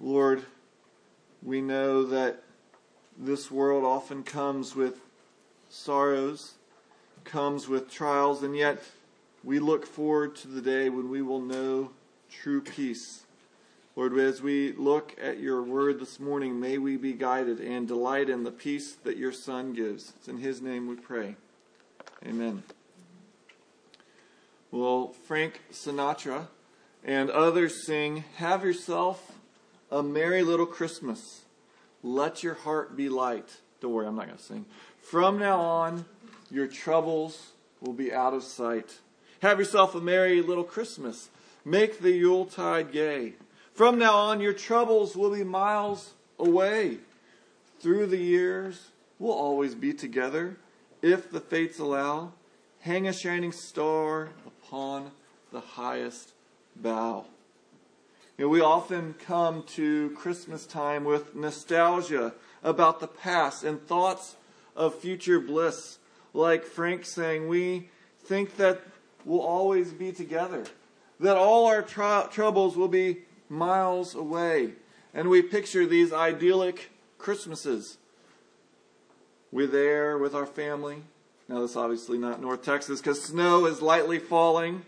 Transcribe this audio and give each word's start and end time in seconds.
Lord, 0.00 0.44
we 1.42 1.60
know 1.60 2.04
that 2.04 2.42
this 3.18 3.50
world 3.50 3.84
often 3.84 4.22
comes 4.22 4.76
with 4.76 5.00
sorrows, 5.70 6.54
comes 7.24 7.66
with 7.66 7.90
trials, 7.90 8.42
and 8.42 8.54
yet 8.54 8.82
we 9.42 9.58
look 9.58 9.86
forward 9.86 10.36
to 10.36 10.48
the 10.48 10.60
day 10.60 10.88
when 10.88 11.08
we 11.08 11.22
will 11.22 11.40
know 11.40 11.92
true 12.30 12.60
peace. 12.60 13.24
Lord, 13.94 14.18
as 14.18 14.42
we 14.42 14.72
look 14.72 15.16
at 15.18 15.40
your 15.40 15.62
word 15.62 15.98
this 15.98 16.20
morning, 16.20 16.60
may 16.60 16.76
we 16.76 16.98
be 16.98 17.14
guided 17.14 17.60
and 17.60 17.88
delight 17.88 18.28
in 18.28 18.44
the 18.44 18.50
peace 18.50 18.92
that 19.04 19.16
your 19.16 19.32
Son 19.32 19.72
gives. 19.72 20.12
It's 20.18 20.28
in 20.28 20.36
his 20.36 20.60
name 20.60 20.86
we 20.86 20.96
pray. 20.96 21.36
Amen. 22.26 22.62
Well, 24.70 25.14
Frank 25.26 25.62
Sinatra 25.72 26.48
and 27.02 27.30
others 27.30 27.86
sing, 27.86 28.24
Have 28.36 28.64
yourself 28.64 29.35
a 29.90 30.02
merry 30.02 30.42
little 30.42 30.66
Christmas. 30.66 31.42
Let 32.02 32.42
your 32.42 32.54
heart 32.54 32.96
be 32.96 33.08
light. 33.08 33.56
Don't 33.80 33.92
worry, 33.92 34.06
I'm 34.06 34.16
not 34.16 34.26
going 34.26 34.38
to 34.38 34.42
sing. 34.42 34.66
From 35.00 35.38
now 35.38 35.60
on, 35.60 36.04
your 36.50 36.66
troubles 36.66 37.52
will 37.80 37.92
be 37.92 38.12
out 38.12 38.34
of 38.34 38.42
sight. 38.42 38.98
Have 39.40 39.58
yourself 39.58 39.94
a 39.94 40.00
merry 40.00 40.42
little 40.42 40.64
Christmas. 40.64 41.28
Make 41.64 42.00
the 42.00 42.12
Yuletide 42.12 42.92
gay. 42.92 43.34
From 43.74 43.98
now 43.98 44.14
on, 44.14 44.40
your 44.40 44.52
troubles 44.52 45.16
will 45.16 45.30
be 45.30 45.44
miles 45.44 46.14
away. 46.38 46.98
Through 47.80 48.06
the 48.06 48.16
years, 48.16 48.90
we'll 49.18 49.32
always 49.32 49.74
be 49.74 49.92
together. 49.92 50.56
If 51.02 51.30
the 51.30 51.40
fates 51.40 51.78
allow, 51.78 52.32
hang 52.80 53.06
a 53.06 53.12
shining 53.12 53.52
star 53.52 54.30
upon 54.46 55.10
the 55.52 55.60
highest 55.60 56.32
bough. 56.74 57.26
You 58.38 58.44
know, 58.44 58.48
we 58.50 58.60
often 58.60 59.14
come 59.14 59.62
to 59.76 60.10
Christmas 60.10 60.66
time 60.66 61.04
with 61.04 61.34
nostalgia 61.34 62.34
about 62.62 63.00
the 63.00 63.06
past 63.06 63.64
and 63.64 63.80
thoughts 63.86 64.36
of 64.74 64.94
future 64.94 65.40
bliss. 65.40 65.98
Like 66.34 66.64
Frank 66.64 67.06
saying, 67.06 67.48
we 67.48 67.88
think 68.24 68.58
that 68.58 68.82
we'll 69.24 69.40
always 69.40 69.94
be 69.94 70.12
together, 70.12 70.64
that 71.18 71.36
all 71.36 71.66
our 71.66 71.80
tr- 71.80 72.28
troubles 72.30 72.76
will 72.76 72.88
be 72.88 73.22
miles 73.48 74.14
away. 74.14 74.72
And 75.14 75.30
we 75.30 75.40
picture 75.40 75.86
these 75.86 76.12
idyllic 76.12 76.90
Christmases. 77.16 77.96
We're 79.50 79.66
there 79.66 80.18
with 80.18 80.34
our 80.34 80.44
family. 80.44 81.04
Now, 81.48 81.60
this 81.60 81.74
obviously 81.74 82.18
not 82.18 82.42
North 82.42 82.62
Texas 82.62 83.00
because 83.00 83.22
snow 83.22 83.64
is 83.64 83.80
lightly 83.80 84.18
falling. 84.18 84.84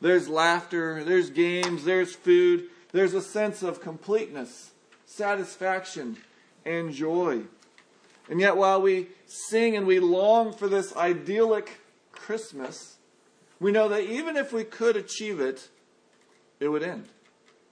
There's 0.00 0.28
laughter, 0.28 1.02
there's 1.04 1.30
games, 1.30 1.84
there's 1.84 2.14
food, 2.14 2.66
there's 2.92 3.14
a 3.14 3.22
sense 3.22 3.62
of 3.62 3.80
completeness, 3.80 4.70
satisfaction, 5.06 6.16
and 6.64 6.92
joy. 6.92 7.42
And 8.30 8.40
yet, 8.40 8.56
while 8.56 8.80
we 8.80 9.08
sing 9.26 9.76
and 9.76 9.86
we 9.86 10.00
long 10.00 10.52
for 10.52 10.68
this 10.68 10.94
idyllic 10.94 11.80
Christmas, 12.12 12.96
we 13.58 13.72
know 13.72 13.88
that 13.88 14.02
even 14.02 14.36
if 14.36 14.52
we 14.52 14.64
could 14.64 14.96
achieve 14.96 15.40
it, 15.40 15.68
it 16.60 16.68
would 16.68 16.82
end. 16.82 17.08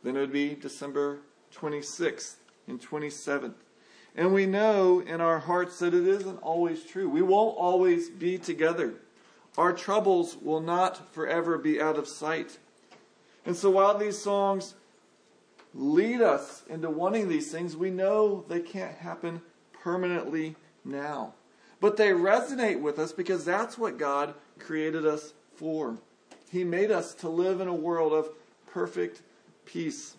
Then 0.02 0.16
it 0.16 0.20
would 0.20 0.32
be 0.32 0.54
December 0.54 1.18
26th 1.54 2.36
and 2.66 2.80
27th. 2.80 3.54
And 4.16 4.32
we 4.32 4.46
know 4.46 5.00
in 5.00 5.20
our 5.20 5.38
hearts 5.38 5.78
that 5.80 5.92
it 5.92 6.06
isn't 6.06 6.38
always 6.38 6.82
true. 6.84 7.08
We 7.08 7.22
won't 7.22 7.56
always 7.58 8.08
be 8.08 8.38
together. 8.38 8.94
Our 9.56 9.72
troubles 9.72 10.36
will 10.40 10.60
not 10.60 11.12
forever 11.12 11.56
be 11.56 11.80
out 11.80 11.98
of 11.98 12.08
sight. 12.08 12.58
And 13.46 13.56
so 13.56 13.70
while 13.70 13.96
these 13.96 14.18
songs 14.18 14.74
lead 15.74 16.20
us 16.20 16.62
into 16.68 16.90
wanting 16.90 17.28
these 17.28 17.50
things, 17.50 17.76
we 17.76 17.90
know 17.90 18.44
they 18.48 18.60
can't 18.60 18.96
happen 18.96 19.40
permanently 19.72 20.56
now. 20.84 21.34
But 21.80 21.96
they 21.96 22.10
resonate 22.10 22.80
with 22.80 22.98
us 22.98 23.12
because 23.12 23.44
that's 23.44 23.78
what 23.78 23.98
God 23.98 24.34
created 24.58 25.06
us 25.06 25.32
for. 25.54 25.98
He 26.50 26.64
made 26.64 26.90
us 26.90 27.14
to 27.14 27.28
live 27.28 27.60
in 27.60 27.68
a 27.68 27.74
world 27.74 28.12
of 28.12 28.30
perfect 28.66 29.22
peace. 29.64 30.16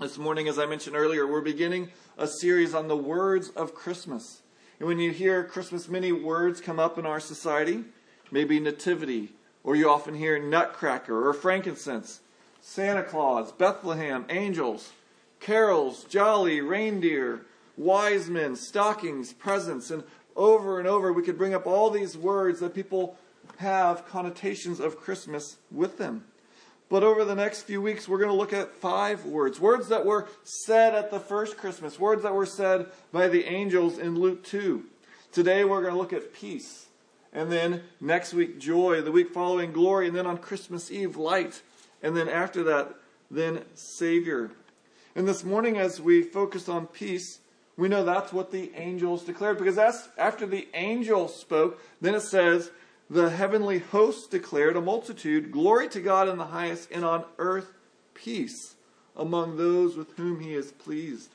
This 0.00 0.18
morning, 0.18 0.48
as 0.48 0.58
I 0.58 0.66
mentioned 0.66 0.96
earlier, 0.96 1.26
we're 1.26 1.40
beginning 1.40 1.90
a 2.16 2.26
series 2.26 2.74
on 2.74 2.88
the 2.88 2.96
words 2.96 3.50
of 3.50 3.74
Christmas. 3.74 4.42
And 4.78 4.86
when 4.86 4.98
you 4.98 5.10
hear 5.10 5.44
Christmas, 5.44 5.88
many 5.88 6.12
words 6.12 6.60
come 6.60 6.78
up 6.78 6.98
in 6.98 7.06
our 7.06 7.20
society 7.20 7.84
maybe 8.30 8.60
nativity, 8.60 9.30
or 9.64 9.76
you 9.76 9.90
often 9.90 10.14
hear 10.14 10.38
nutcracker 10.38 11.28
or 11.28 11.32
frankincense, 11.32 12.20
Santa 12.60 13.02
Claus, 13.02 13.52
Bethlehem, 13.52 14.24
angels, 14.28 14.92
carols, 15.40 16.04
jolly, 16.04 16.60
reindeer, 16.60 17.42
wise 17.76 18.28
men, 18.28 18.56
stockings, 18.56 19.32
presents, 19.32 19.90
and 19.90 20.04
over 20.36 20.78
and 20.78 20.88
over 20.88 21.12
we 21.12 21.22
could 21.22 21.38
bring 21.38 21.54
up 21.54 21.66
all 21.66 21.90
these 21.90 22.16
words 22.16 22.60
that 22.60 22.74
people 22.74 23.16
have 23.56 24.06
connotations 24.08 24.80
of 24.80 25.00
Christmas 25.00 25.56
with 25.70 25.98
them. 25.98 26.24
But 26.88 27.02
over 27.02 27.24
the 27.24 27.34
next 27.34 27.62
few 27.62 27.82
weeks, 27.82 28.08
we're 28.08 28.18
going 28.18 28.30
to 28.30 28.36
look 28.36 28.52
at 28.52 28.74
five 28.74 29.26
words. 29.26 29.60
Words 29.60 29.88
that 29.88 30.06
were 30.06 30.26
said 30.42 30.94
at 30.94 31.10
the 31.10 31.20
first 31.20 31.58
Christmas. 31.58 31.98
Words 31.98 32.22
that 32.22 32.34
were 32.34 32.46
said 32.46 32.86
by 33.12 33.28
the 33.28 33.44
angels 33.44 33.98
in 33.98 34.18
Luke 34.18 34.42
2. 34.44 34.84
Today, 35.30 35.64
we're 35.64 35.82
going 35.82 35.92
to 35.92 35.98
look 35.98 36.14
at 36.14 36.32
peace 36.32 36.87
and 37.38 37.52
then 37.52 37.82
next 38.00 38.34
week 38.34 38.58
joy, 38.58 39.00
the 39.00 39.12
week 39.12 39.32
following 39.32 39.70
glory, 39.70 40.08
and 40.08 40.16
then 40.16 40.26
on 40.26 40.38
Christmas 40.38 40.90
Eve 40.90 41.16
light, 41.16 41.62
and 42.02 42.16
then 42.16 42.28
after 42.28 42.64
that, 42.64 42.96
then 43.30 43.64
Savior. 43.74 44.50
And 45.14 45.28
this 45.28 45.44
morning, 45.44 45.78
as 45.78 46.00
we 46.00 46.20
focus 46.20 46.68
on 46.68 46.88
peace, 46.88 47.38
we 47.76 47.86
know 47.86 48.04
that's 48.04 48.32
what 48.32 48.50
the 48.50 48.72
angels 48.74 49.22
declared 49.22 49.56
because 49.56 49.76
that's 49.76 50.08
after 50.18 50.46
the 50.46 50.66
angel 50.74 51.28
spoke, 51.28 51.80
then 52.00 52.16
it 52.16 52.22
says, 52.22 52.72
the 53.08 53.30
heavenly 53.30 53.78
host 53.78 54.32
declared 54.32 54.76
a 54.76 54.80
multitude, 54.80 55.52
glory 55.52 55.88
to 55.90 56.00
God 56.00 56.28
in 56.28 56.38
the 56.38 56.46
highest, 56.46 56.90
and 56.90 57.04
on 57.04 57.24
earth 57.38 57.72
peace 58.14 58.74
among 59.16 59.56
those 59.56 59.96
with 59.96 60.16
whom 60.16 60.40
he 60.40 60.54
is 60.54 60.72
pleased. 60.72 61.30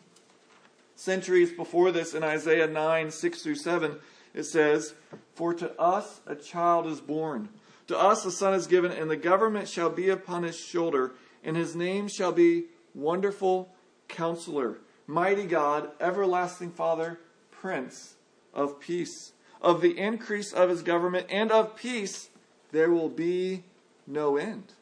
Centuries 0.98 1.54
before 1.54 1.94
this, 1.94 2.14
in 2.14 2.24
Isaiah 2.24 2.68
9 2.68 3.10
6 3.10 3.42
through 3.42 3.56
7, 3.56 3.96
it 4.34 4.44
says, 4.44 4.94
For 5.36 5.54
to 5.54 5.80
us 5.80 6.22
a 6.26 6.36
child 6.36 6.88
is 6.88 7.02
born, 7.02 7.50
to 7.88 7.98
us 7.98 8.26
a 8.26 8.32
son 8.32 8.54
is 8.54 8.68
given, 8.68 8.92
and 8.92 9.10
the 9.10 9.18
government 9.18 9.68
shall 9.68 9.90
be 9.90 10.10
upon 10.10 10.44
his 10.44 10.60
shoulder, 10.60 11.12
and 11.44 11.56
his 11.56 11.76
name 11.76 12.08
shall 12.08 12.32
be 12.32 12.66
Wonderful 12.96 13.70
Counselor, 14.08 14.78
Mighty 15.08 15.46
God, 15.46 15.92
Everlasting 16.00 16.72
Father, 16.72 17.20
Prince 17.52 18.16
of 18.54 18.80
Peace. 18.80 19.34
Of 19.62 19.82
the 19.82 19.98
increase 19.98 20.52
of 20.52 20.70
his 20.70 20.82
government 20.82 21.28
and 21.30 21.50
of 21.50 21.78
peace, 21.78 22.30
there 22.72 22.92
will 22.92 23.08
be 23.08 23.64
no 24.06 24.36
end. 24.36 24.74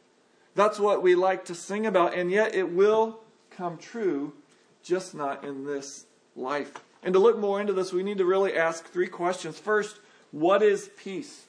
That's 0.54 0.80
what 0.80 1.02
we 1.02 1.14
like 1.14 1.44
to 1.46 1.54
sing 1.54 1.86
about, 1.86 2.14
and 2.14 2.30
yet 2.30 2.54
it 2.54 2.72
will 2.72 3.20
come 3.50 3.78
true, 3.78 4.32
just 4.82 5.14
not 5.14 5.44
in 5.44 5.64
this 5.64 6.06
life. 6.34 6.72
And 7.02 7.12
to 7.14 7.18
look 7.18 7.38
more 7.38 7.60
into 7.60 7.72
this, 7.72 7.92
we 7.92 8.02
need 8.02 8.18
to 8.18 8.24
really 8.24 8.56
ask 8.56 8.84
three 8.86 9.08
questions. 9.08 9.58
First, 9.58 9.98
what 10.30 10.62
is 10.62 10.90
peace? 10.96 11.46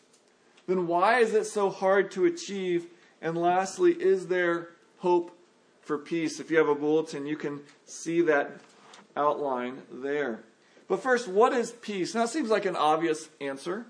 Then 0.67 0.87
why 0.87 1.19
is 1.19 1.33
it 1.33 1.45
so 1.45 1.69
hard 1.69 2.11
to 2.11 2.25
achieve? 2.25 2.87
And 3.21 3.37
lastly, 3.37 3.93
is 3.93 4.27
there 4.27 4.69
hope 4.97 5.37
for 5.81 5.97
peace? 5.97 6.39
If 6.39 6.49
you 6.49 6.57
have 6.57 6.69
a 6.69 6.75
bulletin, 6.75 7.25
you 7.25 7.37
can 7.37 7.61
see 7.85 8.21
that 8.21 8.51
outline 9.15 9.81
there. 9.91 10.43
But 10.87 11.01
first, 11.01 11.27
what 11.27 11.53
is 11.53 11.71
peace? 11.71 12.15
Now, 12.15 12.23
it 12.23 12.29
seems 12.29 12.49
like 12.49 12.65
an 12.65 12.75
obvious 12.75 13.29
answer, 13.39 13.85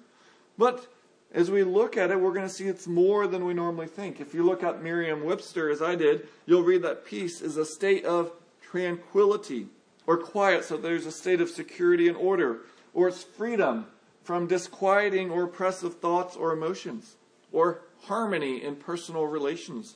but 0.58 0.88
as 1.34 1.50
we 1.50 1.64
look 1.64 1.98
at 1.98 2.12
it, 2.12 2.20
we're 2.20 2.34
going 2.34 2.48
to 2.48 2.54
see 2.54 2.66
it's 2.66 2.88
more 2.88 3.26
than 3.26 3.46
we 3.46 3.54
normally 3.54 3.88
think. 3.88 4.22
If 4.22 4.36
you 4.36 4.44
look 4.44 4.62
at 4.64 4.84
Merriam 4.84 5.24
Webster, 5.24 5.70
as 5.70 5.82
I 5.82 5.96
did, 5.96 6.28
you'll 6.46 6.64
read 6.64 6.84
that 6.84 7.06
peace 7.06 7.42
is 7.42 7.58
a 7.58 7.66
state 7.66 8.06
of 8.06 8.32
tranquility 8.62 9.68
or 10.06 10.18
quiet 10.18 10.66
so 10.66 10.78
there's 10.78 11.06
a 11.06 11.12
state 11.12 11.42
of 11.42 11.50
security 11.50 12.08
and 12.08 12.18
order, 12.18 12.60
or 12.94 13.08
it's 13.08 13.24
freedom 13.24 13.86
from 14.24 14.48
disquieting 14.48 15.30
or 15.30 15.44
oppressive 15.44 16.00
thoughts 16.00 16.36
or 16.36 16.54
emotions, 16.54 17.16
or 17.52 17.82
harmony 18.04 18.64
in 18.64 18.76
personal 18.76 19.26
relations, 19.26 19.96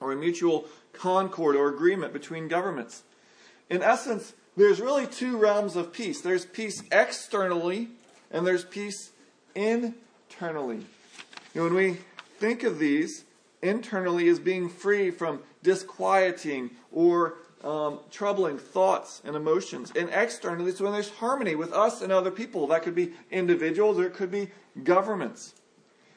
or 0.00 0.12
a 0.12 0.16
mutual 0.16 0.66
concord 0.92 1.56
or 1.56 1.68
agreement 1.68 2.12
between 2.12 2.48
governments. 2.48 3.02
In 3.70 3.82
essence, 3.82 4.34
there's 4.56 4.80
really 4.80 5.06
two 5.06 5.36
realms 5.36 5.76
of 5.76 5.92
peace 5.92 6.20
there's 6.20 6.46
peace 6.46 6.82
externally, 6.92 7.88
and 8.30 8.46
there's 8.46 8.64
peace 8.64 9.10
internally. 9.54 10.84
You 11.54 11.60
know, 11.60 11.64
when 11.64 11.74
we 11.74 11.98
think 12.38 12.62
of 12.64 12.78
these, 12.78 13.24
internally 13.62 14.28
as 14.28 14.38
being 14.38 14.68
free 14.68 15.10
from 15.10 15.40
disquieting 15.62 16.70
or 16.92 17.34
um, 17.64 17.98
troubling 18.10 18.58
thoughts 18.58 19.22
and 19.24 19.34
emotions. 19.34 19.92
And 19.96 20.10
externally, 20.10 20.70
it's 20.70 20.80
when 20.80 20.92
there's 20.92 21.10
harmony 21.10 21.54
with 21.54 21.72
us 21.72 22.02
and 22.02 22.12
other 22.12 22.30
people. 22.30 22.66
That 22.66 22.82
could 22.82 22.94
be 22.94 23.12
individuals 23.30 23.98
or 23.98 24.06
it 24.06 24.14
could 24.14 24.30
be 24.30 24.50
governments. 24.82 25.54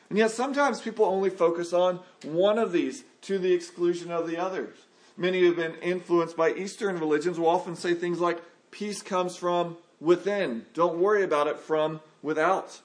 And 0.09 0.17
yet, 0.17 0.31
sometimes 0.31 0.81
people 0.81 1.05
only 1.05 1.29
focus 1.29 1.73
on 1.73 1.99
one 2.23 2.59
of 2.59 2.71
these 2.71 3.03
to 3.23 3.39
the 3.39 3.53
exclusion 3.53 4.11
of 4.11 4.27
the 4.27 4.38
others. 4.38 4.77
many 5.17 5.39
who 5.39 5.47
have 5.47 5.55
been 5.55 5.75
influenced 5.81 6.38
by 6.38 6.53
Eastern 6.53 6.99
religions 6.99 7.39
will 7.39 7.49
often 7.49 7.75
say 7.75 7.94
things 7.94 8.19
like, 8.19 8.39
peace 8.69 9.01
comes 9.01 9.35
from 9.35 9.77
within. 9.99 10.65
Don't 10.73 10.99
worry 10.99 11.23
about 11.23 11.47
it 11.47 11.59
from 11.59 12.01
without. 12.21 12.81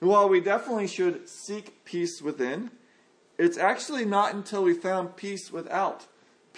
And 0.00 0.08
while 0.08 0.28
we 0.28 0.40
definitely 0.40 0.86
should 0.86 1.28
seek 1.28 1.84
peace 1.84 2.22
within, 2.22 2.70
it's 3.38 3.58
actually 3.58 4.04
not 4.04 4.34
until 4.34 4.62
we 4.62 4.74
found 4.74 5.16
peace 5.16 5.50
without, 5.50 6.06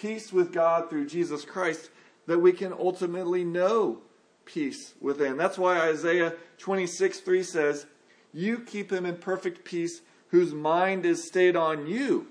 peace 0.00 0.33
with 0.33 0.53
God 0.53 0.89
through 0.89 1.06
Jesus 1.06 1.45
Christ, 1.45 1.91
that 2.27 2.39
we 2.39 2.53
can 2.53 2.73
ultimately 2.73 3.45
know 3.45 3.99
peace 4.45 4.95
within. 5.00 5.37
That's 5.37 5.59
why 5.59 5.81
Isaiah 5.81 6.35
26 6.59 7.21
3 7.21 7.43
says, 7.43 7.87
You 8.33 8.59
keep 8.59 8.93
him 8.93 9.06
in 9.06 9.17
perfect 9.17 9.65
peace 9.65 10.00
whose 10.29 10.53
mind 10.53 11.06
is 11.06 11.27
stayed 11.27 11.56
on 11.56 11.87
you 11.87 12.27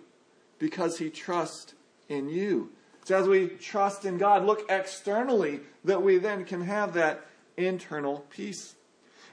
because 0.60 1.00
he 1.00 1.10
trusts 1.10 1.74
in 2.10 2.30
you. 2.30 2.72
So 3.06 3.18
as 3.18 3.28
we 3.28 3.48
trust 3.48 4.06
in 4.06 4.18
God, 4.18 4.46
look 4.46 4.70
externally 4.70 5.62
that 5.86 6.02
we 6.02 6.18
then 6.18 6.46
can 6.46 6.62
have 6.62 6.94
that 6.94 7.26
internal 7.56 8.26
peace. 8.30 8.76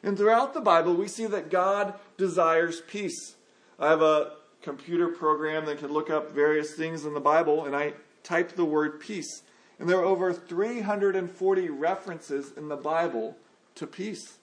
And 0.02 0.16
throughout 0.16 0.54
the 0.54 0.60
Bible, 0.60 0.94
we 0.94 1.08
see 1.08 1.26
that 1.26 1.50
God 1.50 1.94
desires 2.16 2.82
peace. 2.86 3.36
I 3.78 3.88
have 3.88 4.02
a 4.02 4.32
computer 4.62 5.08
program 5.08 5.66
that 5.66 5.78
can 5.78 5.92
look 5.92 6.10
up 6.10 6.32
various 6.32 6.72
things 6.72 7.04
in 7.04 7.14
the 7.14 7.20
Bible, 7.20 7.64
and 7.64 7.74
I 7.74 7.94
type 8.24 8.56
the 8.56 8.64
word 8.64 8.98
peace. 8.98 9.42
And 9.78 9.88
there 9.88 9.98
are 9.98 10.04
over 10.04 10.32
340 10.32 11.68
references 11.68 12.52
in 12.56 12.68
the 12.68 12.76
Bible 12.76 13.36
to 13.76 13.86
peace. 13.86 14.38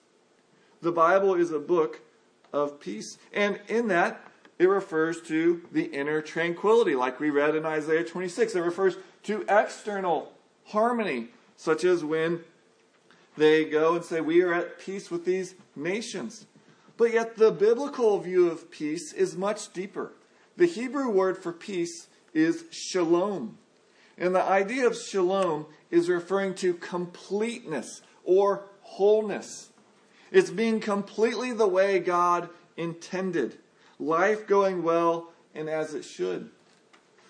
The 0.80 0.92
Bible 0.92 1.34
is 1.34 1.50
a 1.50 1.58
book 1.58 2.00
of 2.52 2.80
peace. 2.80 3.18
And 3.32 3.60
in 3.68 3.88
that, 3.88 4.24
it 4.58 4.66
refers 4.66 5.20
to 5.22 5.62
the 5.72 5.84
inner 5.84 6.20
tranquility, 6.22 6.94
like 6.94 7.18
we 7.18 7.30
read 7.30 7.54
in 7.54 7.66
Isaiah 7.66 8.04
26. 8.04 8.54
It 8.54 8.60
refers 8.60 8.96
to 9.24 9.44
external 9.48 10.32
harmony, 10.66 11.28
such 11.56 11.84
as 11.84 12.04
when 12.04 12.44
they 13.36 13.64
go 13.64 13.96
and 13.96 14.04
say, 14.04 14.20
We 14.20 14.42
are 14.42 14.52
at 14.52 14.78
peace 14.78 15.10
with 15.10 15.24
these 15.24 15.54
nations. 15.74 16.46
But 16.96 17.12
yet, 17.12 17.36
the 17.36 17.50
biblical 17.50 18.18
view 18.18 18.48
of 18.48 18.70
peace 18.70 19.12
is 19.12 19.36
much 19.36 19.72
deeper. 19.72 20.12
The 20.56 20.66
Hebrew 20.66 21.08
word 21.08 21.38
for 21.38 21.52
peace 21.52 22.08
is 22.34 22.64
shalom. 22.70 23.58
And 24.22 24.36
the 24.36 24.42
idea 24.42 24.86
of 24.86 24.96
shalom 24.96 25.66
is 25.90 26.08
referring 26.08 26.54
to 26.54 26.74
completeness 26.74 28.02
or 28.22 28.66
wholeness. 28.82 29.70
It's 30.30 30.48
being 30.48 30.78
completely 30.78 31.52
the 31.52 31.66
way 31.66 31.98
God 31.98 32.48
intended, 32.76 33.58
life 33.98 34.46
going 34.46 34.84
well 34.84 35.32
and 35.56 35.68
as 35.68 35.92
it 35.92 36.04
should. 36.04 36.50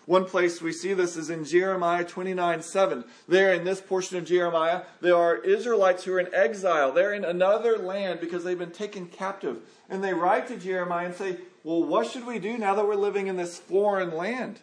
One 0.05 0.27
place 0.27 0.61
we 0.61 0.73
see 0.73 0.93
this 0.93 1.17
is 1.17 1.31
in 1.31 1.47
Jeremiah 1.47 2.05
29 2.05 2.61
7. 2.61 3.05
There, 3.27 3.55
in 3.55 3.65
this 3.65 3.81
portion 3.81 4.19
of 4.19 4.27
Jeremiah, 4.27 4.83
there 5.01 5.17
are 5.17 5.39
Israelites 5.39 6.05
who 6.05 6.13
are 6.13 6.21
in 6.21 6.35
exile. 6.35 6.93
They're 6.93 7.15
in 7.15 7.25
another 7.25 7.79
land 7.79 8.21
because 8.21 8.45
they've 8.45 8.59
been 8.59 8.71
taken 8.71 9.07
captive. 9.07 9.63
And 9.89 10.05
they 10.05 10.13
write 10.13 10.47
to 10.49 10.59
Jeremiah 10.59 11.07
and 11.07 11.15
say, 11.15 11.39
Well, 11.65 11.85
what 11.85 12.11
should 12.11 12.27
we 12.27 12.39
do 12.39 12.59
now 12.59 12.75
that 12.75 12.87
we're 12.87 12.97
living 12.97 13.29
in 13.29 13.37
this 13.39 13.59
foreign 13.59 14.15
land? 14.15 14.61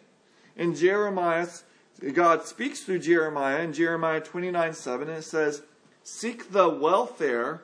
In 0.56 0.76
Jeremiah, 0.76 1.48
God 2.12 2.46
speaks 2.46 2.80
through 2.80 3.00
Jeremiah 3.00 3.60
in 3.60 3.72
Jeremiah 3.72 4.20
29 4.20 4.72
7, 4.72 5.08
and 5.08 5.18
it 5.18 5.22
says, 5.22 5.62
Seek 6.02 6.52
the 6.52 6.68
welfare 6.68 7.62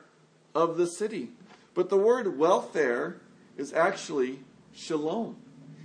of 0.53 0.77
the 0.77 0.87
city. 0.87 1.29
But 1.73 1.89
the 1.89 1.97
word 1.97 2.37
welfare 2.37 3.21
is 3.57 3.73
actually 3.73 4.39
shalom. 4.73 5.37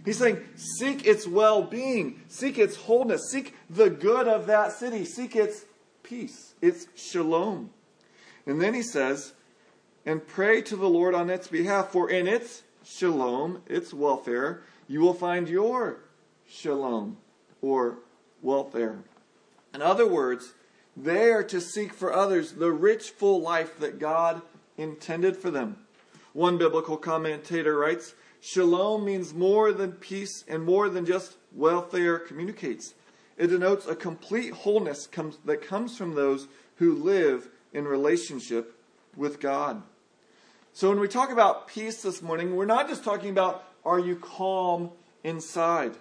He's 0.04 0.18
saying, 0.18 0.42
seek 0.56 1.06
its 1.06 1.26
well 1.26 1.62
being, 1.62 2.22
seek 2.28 2.58
its 2.58 2.76
wholeness, 2.76 3.30
seek 3.30 3.54
the 3.70 3.88
good 3.88 4.26
of 4.26 4.46
that 4.46 4.72
city, 4.72 5.04
seek 5.04 5.36
its 5.36 5.64
peace, 6.02 6.54
its 6.60 6.86
shalom. 6.96 7.70
And 8.46 8.60
then 8.60 8.74
he 8.74 8.82
says, 8.82 9.34
and 10.04 10.26
pray 10.26 10.62
to 10.62 10.76
the 10.76 10.88
Lord 10.88 11.14
on 11.14 11.30
its 11.30 11.46
behalf, 11.46 11.90
for 11.92 12.10
in 12.10 12.26
its 12.26 12.62
shalom, 12.84 13.62
its 13.66 13.94
welfare, 13.94 14.62
you 14.88 15.00
will 15.00 15.14
find 15.14 15.48
your 15.48 16.00
shalom 16.48 17.16
or 17.60 17.98
welfare. 18.42 18.98
In 19.72 19.80
other 19.80 20.06
words, 20.06 20.52
they 20.96 21.30
are 21.30 21.44
to 21.44 21.60
seek 21.60 21.94
for 21.94 22.12
others 22.12 22.52
the 22.52 22.70
rich, 22.70 23.10
full 23.10 23.40
life 23.40 23.78
that 23.78 23.98
God 23.98 24.42
intended 24.76 25.36
for 25.36 25.50
them. 25.50 25.78
One 26.32 26.58
biblical 26.58 26.96
commentator 26.96 27.78
writes, 27.78 28.14
Shalom 28.40 29.04
means 29.04 29.32
more 29.32 29.72
than 29.72 29.92
peace 29.92 30.44
and 30.48 30.64
more 30.64 30.88
than 30.88 31.06
just 31.06 31.36
welfare 31.54 32.18
communicates. 32.18 32.94
It 33.36 33.46
denotes 33.48 33.86
a 33.86 33.94
complete 33.94 34.52
wholeness 34.52 35.06
comes, 35.06 35.38
that 35.44 35.62
comes 35.62 35.96
from 35.96 36.14
those 36.14 36.48
who 36.76 36.94
live 36.94 37.48
in 37.72 37.86
relationship 37.86 38.76
with 39.16 39.40
God. 39.40 39.82
So 40.72 40.88
when 40.88 41.00
we 41.00 41.08
talk 41.08 41.30
about 41.30 41.68
peace 41.68 42.02
this 42.02 42.22
morning, 42.22 42.56
we're 42.56 42.64
not 42.64 42.88
just 42.88 43.04
talking 43.04 43.30
about 43.30 43.64
are 43.84 43.98
you 43.98 44.16
calm 44.16 44.90
inside. 45.22 45.92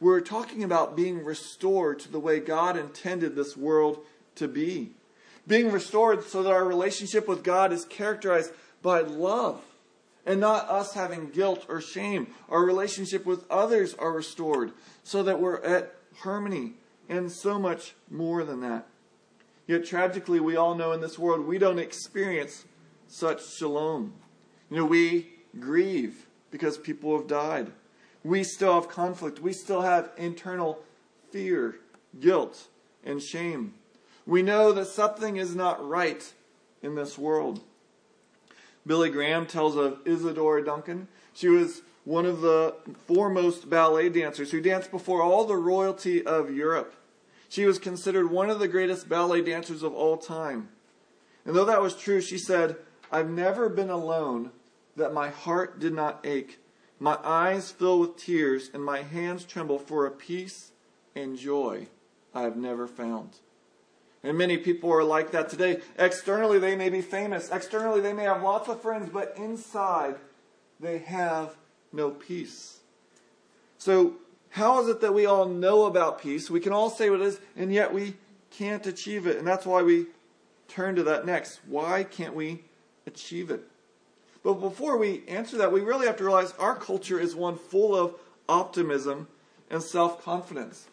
We're 0.00 0.20
talking 0.22 0.64
about 0.64 0.96
being 0.96 1.22
restored 1.24 2.00
to 2.00 2.10
the 2.10 2.18
way 2.18 2.40
God 2.40 2.76
intended 2.76 3.36
this 3.36 3.56
world 3.56 3.98
to 4.36 4.48
be. 4.48 4.92
Being 5.46 5.70
restored 5.70 6.24
so 6.24 6.42
that 6.42 6.52
our 6.52 6.64
relationship 6.64 7.28
with 7.28 7.44
God 7.44 7.72
is 7.72 7.84
characterized 7.84 8.52
by 8.82 9.00
love 9.00 9.60
and 10.24 10.40
not 10.40 10.68
us 10.70 10.94
having 10.94 11.30
guilt 11.30 11.66
or 11.68 11.80
shame. 11.80 12.28
Our 12.48 12.64
relationship 12.64 13.26
with 13.26 13.44
others 13.50 13.94
are 13.94 14.12
restored 14.12 14.72
so 15.02 15.22
that 15.22 15.40
we're 15.40 15.60
at 15.62 15.94
harmony 16.18 16.74
and 17.08 17.30
so 17.30 17.58
much 17.58 17.94
more 18.10 18.44
than 18.44 18.60
that. 18.60 18.86
Yet 19.66 19.84
tragically, 19.84 20.40
we 20.40 20.56
all 20.56 20.74
know 20.74 20.92
in 20.92 21.00
this 21.00 21.18
world 21.18 21.46
we 21.46 21.58
don't 21.58 21.78
experience 21.78 22.64
such 23.06 23.46
shalom. 23.56 24.14
You 24.70 24.78
know, 24.78 24.84
we 24.84 25.28
grieve 25.58 26.26
because 26.50 26.78
people 26.78 27.16
have 27.16 27.26
died. 27.26 27.70
We 28.22 28.44
still 28.44 28.74
have 28.74 28.88
conflict. 28.88 29.40
We 29.40 29.52
still 29.52 29.82
have 29.82 30.10
internal 30.16 30.80
fear, 31.30 31.76
guilt, 32.18 32.68
and 33.04 33.22
shame. 33.22 33.74
We 34.26 34.42
know 34.42 34.72
that 34.72 34.86
something 34.86 35.36
is 35.36 35.54
not 35.54 35.86
right 35.86 36.32
in 36.82 36.94
this 36.94 37.16
world. 37.16 37.60
Billy 38.86 39.10
Graham 39.10 39.46
tells 39.46 39.76
of 39.76 40.00
Isadora 40.06 40.64
Duncan. 40.64 41.08
She 41.34 41.48
was 41.48 41.82
one 42.04 42.26
of 42.26 42.40
the 42.40 42.74
foremost 43.06 43.68
ballet 43.70 44.08
dancers 44.08 44.50
who 44.50 44.60
danced 44.60 44.90
before 44.90 45.22
all 45.22 45.44
the 45.44 45.56
royalty 45.56 46.24
of 46.24 46.54
Europe. 46.54 46.94
She 47.48 47.66
was 47.66 47.78
considered 47.78 48.30
one 48.30 48.50
of 48.50 48.58
the 48.58 48.68
greatest 48.68 49.08
ballet 49.08 49.42
dancers 49.42 49.82
of 49.82 49.94
all 49.94 50.16
time. 50.16 50.68
And 51.44 51.54
though 51.54 51.64
that 51.64 51.82
was 51.82 51.96
true, 51.96 52.20
she 52.20 52.38
said, 52.38 52.76
I've 53.10 53.28
never 53.28 53.68
been 53.68 53.90
alone 53.90 54.50
that 54.96 55.12
my 55.12 55.30
heart 55.30 55.80
did 55.80 55.92
not 55.92 56.24
ache. 56.24 56.58
My 57.02 57.18
eyes 57.24 57.72
fill 57.72 57.98
with 57.98 58.18
tears 58.18 58.70
and 58.72 58.84
my 58.84 59.02
hands 59.02 59.44
tremble 59.44 59.78
for 59.78 60.06
a 60.06 60.10
peace 60.10 60.72
and 61.16 61.36
joy 61.36 61.88
I 62.34 62.42
have 62.42 62.56
never 62.56 62.86
found. 62.86 63.38
And 64.22 64.36
many 64.36 64.58
people 64.58 64.92
are 64.92 65.02
like 65.02 65.30
that 65.30 65.48
today. 65.48 65.80
Externally, 65.98 66.58
they 66.58 66.76
may 66.76 66.90
be 66.90 67.00
famous. 67.00 67.50
Externally, 67.50 68.02
they 68.02 68.12
may 68.12 68.24
have 68.24 68.42
lots 68.42 68.68
of 68.68 68.82
friends, 68.82 69.08
but 69.10 69.32
inside, 69.36 70.16
they 70.78 70.98
have 70.98 71.56
no 71.90 72.10
peace. 72.10 72.80
So, 73.78 74.16
how 74.50 74.82
is 74.82 74.88
it 74.88 75.00
that 75.00 75.14
we 75.14 75.24
all 75.24 75.46
know 75.46 75.84
about 75.84 76.20
peace? 76.20 76.50
We 76.50 76.60
can 76.60 76.72
all 76.72 76.90
say 76.90 77.08
what 77.08 77.20
it 77.20 77.26
is, 77.26 77.40
and 77.56 77.72
yet 77.72 77.94
we 77.94 78.14
can't 78.50 78.86
achieve 78.86 79.26
it. 79.26 79.38
And 79.38 79.46
that's 79.46 79.64
why 79.64 79.82
we 79.82 80.06
turn 80.68 80.96
to 80.96 81.02
that 81.04 81.24
next. 81.24 81.60
Why 81.66 82.04
can't 82.04 82.34
we 82.34 82.64
achieve 83.06 83.50
it? 83.50 83.69
But 84.42 84.54
before 84.54 84.96
we 84.96 85.22
answer 85.28 85.58
that, 85.58 85.72
we 85.72 85.80
really 85.80 86.06
have 86.06 86.16
to 86.16 86.24
realize 86.24 86.52
our 86.58 86.74
culture 86.74 87.20
is 87.20 87.34
one 87.34 87.58
full 87.58 87.94
of 87.94 88.14
optimism 88.48 89.28
and 89.70 89.82
self 89.82 90.24
confidence 90.24 90.88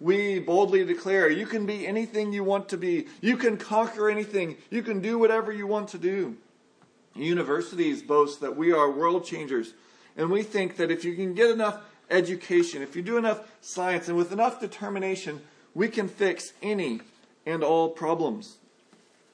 we 0.00 0.38
boldly 0.38 0.84
declare 0.84 1.30
you 1.30 1.46
can 1.46 1.66
be 1.66 1.86
anything 1.86 2.32
you 2.32 2.42
want 2.42 2.70
to 2.70 2.78
be. 2.78 3.06
You 3.20 3.36
can 3.36 3.58
conquer 3.58 4.08
anything. 4.08 4.56
You 4.70 4.82
can 4.82 5.00
do 5.00 5.18
whatever 5.18 5.52
you 5.52 5.66
want 5.66 5.90
to 5.90 5.98
do. 5.98 6.36
Universities 7.14 8.02
boast 8.02 8.40
that 8.40 8.56
we 8.56 8.72
are 8.72 8.90
world 8.90 9.26
changers. 9.26 9.74
And 10.16 10.30
we 10.30 10.42
think 10.42 10.76
that 10.76 10.90
if 10.90 11.04
you 11.04 11.14
can 11.14 11.34
get 11.34 11.50
enough 11.50 11.82
education, 12.10 12.82
if 12.82 12.96
you 12.96 13.02
do 13.02 13.18
enough 13.18 13.46
science, 13.60 14.08
and 14.08 14.16
with 14.16 14.32
enough 14.32 14.58
determination, 14.58 15.42
we 15.74 15.88
can 15.88 16.08
fix 16.08 16.54
any 16.62 17.02
and 17.44 17.62
all 17.62 17.90
problems. 17.90 18.56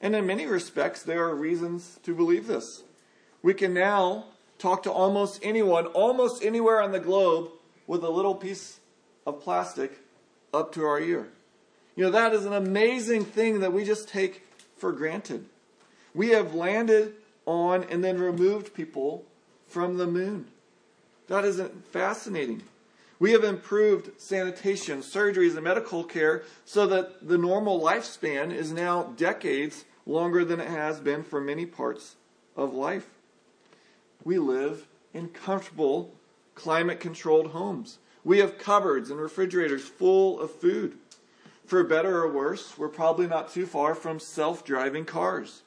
And 0.01 0.15
in 0.15 0.27
many 0.27 0.45
respects, 0.45 1.01
there 1.01 1.23
are 1.23 1.35
reasons 1.35 1.97
to 2.03 2.13
believe 2.13 2.45
this. 2.45 2.83
We 3.41 3.53
can 3.53 3.73
now 3.73 4.25
talk 4.59 4.83
to 4.83 4.91
almost 4.91 5.39
anyone, 5.43 5.85
almost 5.87 6.43
anywhere 6.43 6.81
on 6.81 6.91
the 6.91 6.99
globe, 6.99 7.51
with 7.85 8.03
a 8.03 8.09
little 8.09 8.35
piece 8.35 8.79
of 9.25 9.41
plastic 9.41 9.99
up 10.53 10.73
to 10.73 10.83
our 10.83 10.99
ear. 10.99 11.29
You 11.95 12.05
know, 12.05 12.11
that 12.11 12.33
is 12.33 12.45
an 12.45 12.53
amazing 12.53 13.25
thing 13.25 13.59
that 13.61 13.73
we 13.73 13.83
just 13.83 14.09
take 14.09 14.45
for 14.77 14.91
granted. 14.91 15.45
We 16.13 16.29
have 16.29 16.53
landed 16.53 17.15
on 17.45 17.83
and 17.85 18.03
then 18.03 18.19
removed 18.19 18.73
people 18.73 19.25
from 19.67 19.97
the 19.97 20.07
moon. 20.07 20.47
That 21.27 21.45
isn't 21.45 21.85
fascinating. 21.87 22.63
We 23.19 23.31
have 23.31 23.43
improved 23.43 24.21
sanitation, 24.21 24.99
surgeries, 25.01 25.55
and 25.55 25.63
medical 25.63 26.03
care 26.03 26.43
so 26.65 26.85
that 26.87 27.27
the 27.27 27.37
normal 27.37 27.81
lifespan 27.81 28.53
is 28.53 28.71
now 28.71 29.13
decades 29.17 29.85
longer 30.05 30.45
than 30.45 30.59
it 30.59 30.67
has 30.67 30.99
been 30.99 31.23
for 31.23 31.41
many 31.41 31.65
parts 31.65 32.15
of 32.55 32.73
life. 32.73 33.07
We 34.27 34.39
live 34.39 34.87
in 35.13 35.29
comfortable, 35.29 36.13
climate 36.53 36.99
controlled 36.99 37.51
homes. 37.51 37.97
We 38.25 38.39
have 38.39 38.57
cupboards 38.57 39.09
and 39.09 39.21
refrigerators 39.21 39.87
full 39.87 40.41
of 40.41 40.51
food. 40.51 40.97
For 41.65 41.81
better 41.85 42.23
or 42.23 42.29
worse, 42.29 42.77
we're 42.77 42.89
probably 42.89 43.25
not 43.25 43.53
too 43.53 43.65
far 43.65 43.95
from 43.95 44.19
self 44.19 44.65
driving 44.65 45.05
cars. 45.05 45.61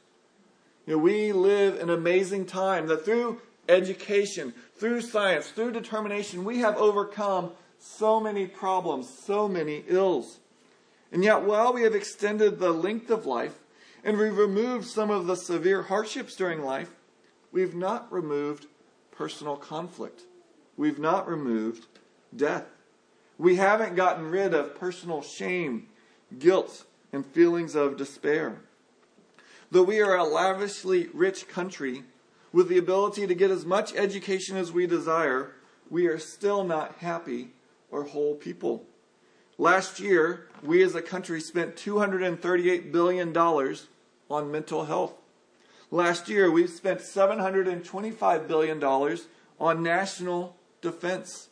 You 0.86 0.92
know, 0.92 0.98
we 0.98 1.32
live 1.32 1.80
an 1.80 1.88
amazing 1.88 2.44
time 2.44 2.86
that 2.88 3.02
through 3.02 3.40
education, 3.66 4.52
through 4.76 5.00
science, 5.00 5.48
through 5.48 5.72
determination, 5.72 6.44
we 6.44 6.58
have 6.58 6.76
overcome 6.76 7.52
so 7.78 8.20
many 8.20 8.46
problems, 8.46 9.08
so 9.08 9.48
many 9.48 9.84
ills. 9.88 10.38
And 11.10 11.24
yet, 11.24 11.44
while 11.44 11.72
we 11.72 11.84
have 11.84 11.94
extended 11.94 12.58
the 12.58 12.72
length 12.72 13.10
of 13.10 13.24
life 13.24 13.54
and 14.04 14.18
we've 14.18 14.36
removed 14.36 14.86
some 14.86 15.08
of 15.08 15.26
the 15.26 15.36
severe 15.36 15.84
hardships 15.84 16.36
during 16.36 16.60
life, 16.60 16.90
we've 17.52 17.74
not 17.74 18.12
removed 18.12 18.66
personal 19.10 19.56
conflict. 19.56 20.22
We've 20.76 20.98
not 20.98 21.28
removed 21.28 21.86
death. 22.34 22.64
We 23.38 23.56
haven't 23.56 23.96
gotten 23.96 24.30
rid 24.30 24.54
of 24.54 24.74
personal 24.78 25.22
shame, 25.22 25.88
guilt, 26.38 26.84
and 27.12 27.24
feelings 27.24 27.74
of 27.74 27.96
despair. 27.96 28.60
Though 29.70 29.82
we 29.82 30.00
are 30.00 30.16
a 30.16 30.24
lavishly 30.24 31.08
rich 31.12 31.48
country 31.48 32.04
with 32.52 32.68
the 32.68 32.78
ability 32.78 33.26
to 33.26 33.34
get 33.34 33.50
as 33.50 33.64
much 33.64 33.94
education 33.94 34.56
as 34.56 34.72
we 34.72 34.86
desire, 34.86 35.52
we 35.88 36.06
are 36.06 36.18
still 36.18 36.64
not 36.64 36.96
happy 36.98 37.50
or 37.90 38.04
whole 38.04 38.34
people. 38.34 38.84
Last 39.58 40.00
year, 40.00 40.48
we 40.62 40.82
as 40.82 40.94
a 40.94 41.02
country 41.02 41.40
spent 41.40 41.76
$238 41.76 42.90
billion 42.90 43.36
on 43.36 44.50
mental 44.50 44.84
health. 44.84 45.19
Last 45.90 46.28
year, 46.28 46.50
we 46.50 46.66
spent 46.68 47.00
$725 47.00 48.46
billion 48.46 48.82
on 49.58 49.82
national 49.82 50.56
defense. 50.80 51.48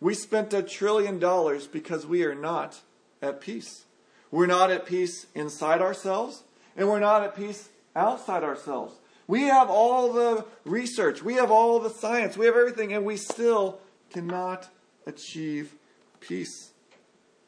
We 0.00 0.14
spent 0.14 0.52
a 0.52 0.62
trillion 0.62 1.18
dollars 1.18 1.66
because 1.66 2.06
we 2.06 2.24
are 2.24 2.34
not 2.34 2.80
at 3.20 3.40
peace. 3.40 3.84
We're 4.30 4.46
not 4.46 4.70
at 4.70 4.86
peace 4.86 5.26
inside 5.34 5.80
ourselves, 5.80 6.44
and 6.76 6.88
we're 6.88 7.00
not 7.00 7.22
at 7.22 7.36
peace 7.36 7.68
outside 7.96 8.44
ourselves. 8.44 8.94
We 9.26 9.42
have 9.44 9.70
all 9.70 10.12
the 10.12 10.44
research, 10.64 11.22
we 11.22 11.34
have 11.34 11.50
all 11.50 11.80
the 11.80 11.90
science, 11.90 12.36
we 12.36 12.46
have 12.46 12.56
everything, 12.56 12.92
and 12.92 13.04
we 13.04 13.16
still 13.16 13.78
cannot 14.10 14.68
achieve 15.06 15.74
peace. 16.20 16.72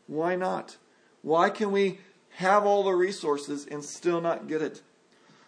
Why 0.07 0.37
not? 0.37 0.77
Why 1.23 1.51
can 1.51 1.73
we 1.73 1.99
have 2.31 2.65
all 2.65 2.85
the 2.85 2.93
resources 2.93 3.67
and 3.67 3.85
still 3.85 4.21
not 4.21 4.47
get 4.47 4.63
it? 4.63 4.81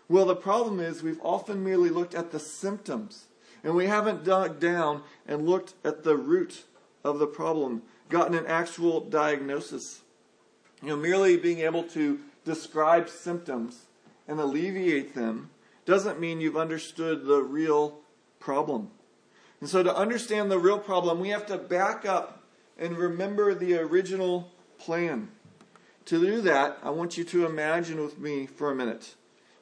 Well, 0.09 0.25
the 0.25 0.37
problem 0.37 0.81
is 0.81 1.03
we've 1.03 1.21
often 1.23 1.63
merely 1.63 1.91
looked 1.91 2.15
at 2.15 2.31
the 2.31 2.41
symptoms 2.41 3.27
and 3.63 3.75
we 3.75 3.87
haven't 3.87 4.25
dug 4.25 4.59
down 4.59 5.03
and 5.27 5.47
looked 5.47 5.75
at 5.85 6.05
the 6.05 6.17
root 6.17 6.65
of 7.05 7.19
the 7.19 7.27
problem, 7.27 7.83
gotten 8.09 8.35
an 8.35 8.47
actual 8.47 9.01
diagnosis. 9.01 10.03
You 10.83 10.89
know, 10.91 10.97
merely 10.97 11.37
being 11.37 11.61
able 11.61 11.83
to 11.85 12.21
describe 12.45 13.09
symptoms 13.09 13.87
and 14.27 14.41
alleviate 14.41 15.15
them 15.15 15.51
doesn't 15.85 16.21
mean 16.21 16.41
you've 16.41 16.57
understood 16.57 17.25
the 17.25 17.43
real 17.43 17.99
problem. 18.39 18.91
And 19.61 19.69
so, 19.69 19.83
to 19.83 19.95
understand 19.95 20.51
the 20.51 20.59
real 20.59 20.79
problem, 20.79 21.19
we 21.19 21.31
have 21.31 21.47
to 21.47 21.59
back 21.59 22.07
up 22.07 22.45
and 22.79 22.97
remember 22.97 23.55
the 23.55 23.77
original 23.79 24.53
plan. 24.79 25.29
To 26.05 26.21
do 26.21 26.41
that, 26.43 26.79
I 26.83 26.91
want 26.91 27.19
you 27.19 27.25
to 27.25 27.45
imagine 27.45 28.01
with 28.01 28.19
me 28.19 28.47
for 28.47 28.71
a 28.71 28.75
minute. 28.75 29.15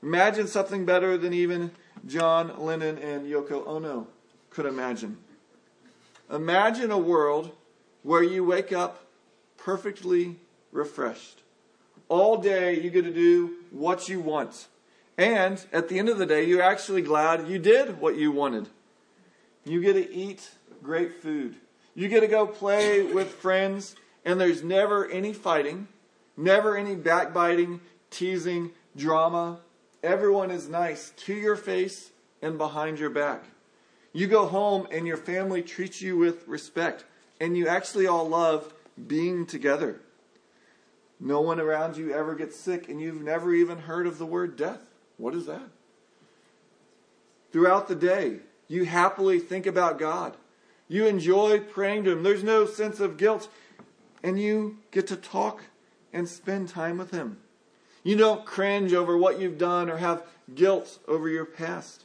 Imagine 0.06 0.46
something 0.46 0.84
better 0.84 1.18
than 1.18 1.34
even 1.34 1.72
John 2.06 2.64
Lennon 2.64 2.96
and 2.96 3.26
Yoko 3.26 3.66
Ono 3.66 4.06
could 4.50 4.64
imagine. 4.64 5.18
Imagine 6.30 6.92
a 6.92 6.96
world 6.96 7.50
where 8.04 8.22
you 8.22 8.44
wake 8.44 8.72
up 8.72 9.04
perfectly 9.56 10.36
refreshed. 10.70 11.42
All 12.08 12.36
day 12.36 12.80
you 12.80 12.88
get 12.88 13.02
to 13.02 13.12
do 13.12 13.56
what 13.72 14.08
you 14.08 14.20
want. 14.20 14.68
And 15.18 15.66
at 15.72 15.88
the 15.88 15.98
end 15.98 16.08
of 16.08 16.18
the 16.18 16.26
day, 16.26 16.44
you're 16.44 16.62
actually 16.62 17.02
glad 17.02 17.48
you 17.48 17.58
did 17.58 18.00
what 18.00 18.14
you 18.14 18.30
wanted. 18.30 18.68
You 19.64 19.80
get 19.80 19.94
to 19.94 20.14
eat 20.14 20.52
great 20.84 21.20
food. 21.20 21.56
You 21.96 22.06
get 22.06 22.20
to 22.20 22.28
go 22.28 22.46
play 22.46 23.02
with 23.02 23.26
friends, 23.26 23.96
and 24.25 24.40
there's 24.40 24.62
never 24.62 25.10
any 25.10 25.32
fighting, 25.32 25.88
never 26.36 26.76
any 26.76 26.94
backbiting, 26.94 27.80
teasing, 28.10 28.70
drama. 28.96 29.62
Everyone 30.06 30.52
is 30.52 30.68
nice 30.68 31.10
to 31.16 31.34
your 31.34 31.56
face 31.56 32.12
and 32.40 32.56
behind 32.56 33.00
your 33.00 33.10
back. 33.10 33.42
You 34.12 34.28
go 34.28 34.46
home, 34.46 34.86
and 34.92 35.04
your 35.04 35.16
family 35.16 35.62
treats 35.62 36.00
you 36.00 36.16
with 36.16 36.46
respect, 36.46 37.04
and 37.40 37.56
you 37.56 37.66
actually 37.66 38.06
all 38.06 38.28
love 38.28 38.72
being 39.08 39.46
together. 39.46 40.00
No 41.18 41.40
one 41.40 41.58
around 41.58 41.96
you 41.96 42.12
ever 42.12 42.36
gets 42.36 42.56
sick, 42.56 42.88
and 42.88 43.00
you've 43.00 43.20
never 43.20 43.52
even 43.52 43.78
heard 43.78 44.06
of 44.06 44.18
the 44.18 44.25
word 44.25 44.56
death. 44.56 44.78
What 45.16 45.34
is 45.34 45.46
that? 45.46 45.68
Throughout 47.50 47.88
the 47.88 47.96
day, 47.96 48.36
you 48.68 48.84
happily 48.84 49.40
think 49.40 49.66
about 49.66 49.98
God. 49.98 50.36
You 50.86 51.06
enjoy 51.06 51.58
praying 51.58 52.04
to 52.04 52.12
Him. 52.12 52.22
There's 52.22 52.44
no 52.44 52.64
sense 52.64 53.00
of 53.00 53.16
guilt. 53.16 53.48
And 54.22 54.40
you 54.40 54.78
get 54.92 55.08
to 55.08 55.16
talk 55.16 55.64
and 56.12 56.28
spend 56.28 56.68
time 56.68 56.96
with 56.96 57.10
Him. 57.10 57.38
You 58.06 58.16
don't 58.16 58.44
cringe 58.44 58.94
over 58.94 59.16
what 59.16 59.40
you've 59.40 59.58
done 59.58 59.90
or 59.90 59.96
have 59.96 60.22
guilt 60.54 60.98
over 61.08 61.28
your 61.28 61.44
past. 61.44 62.04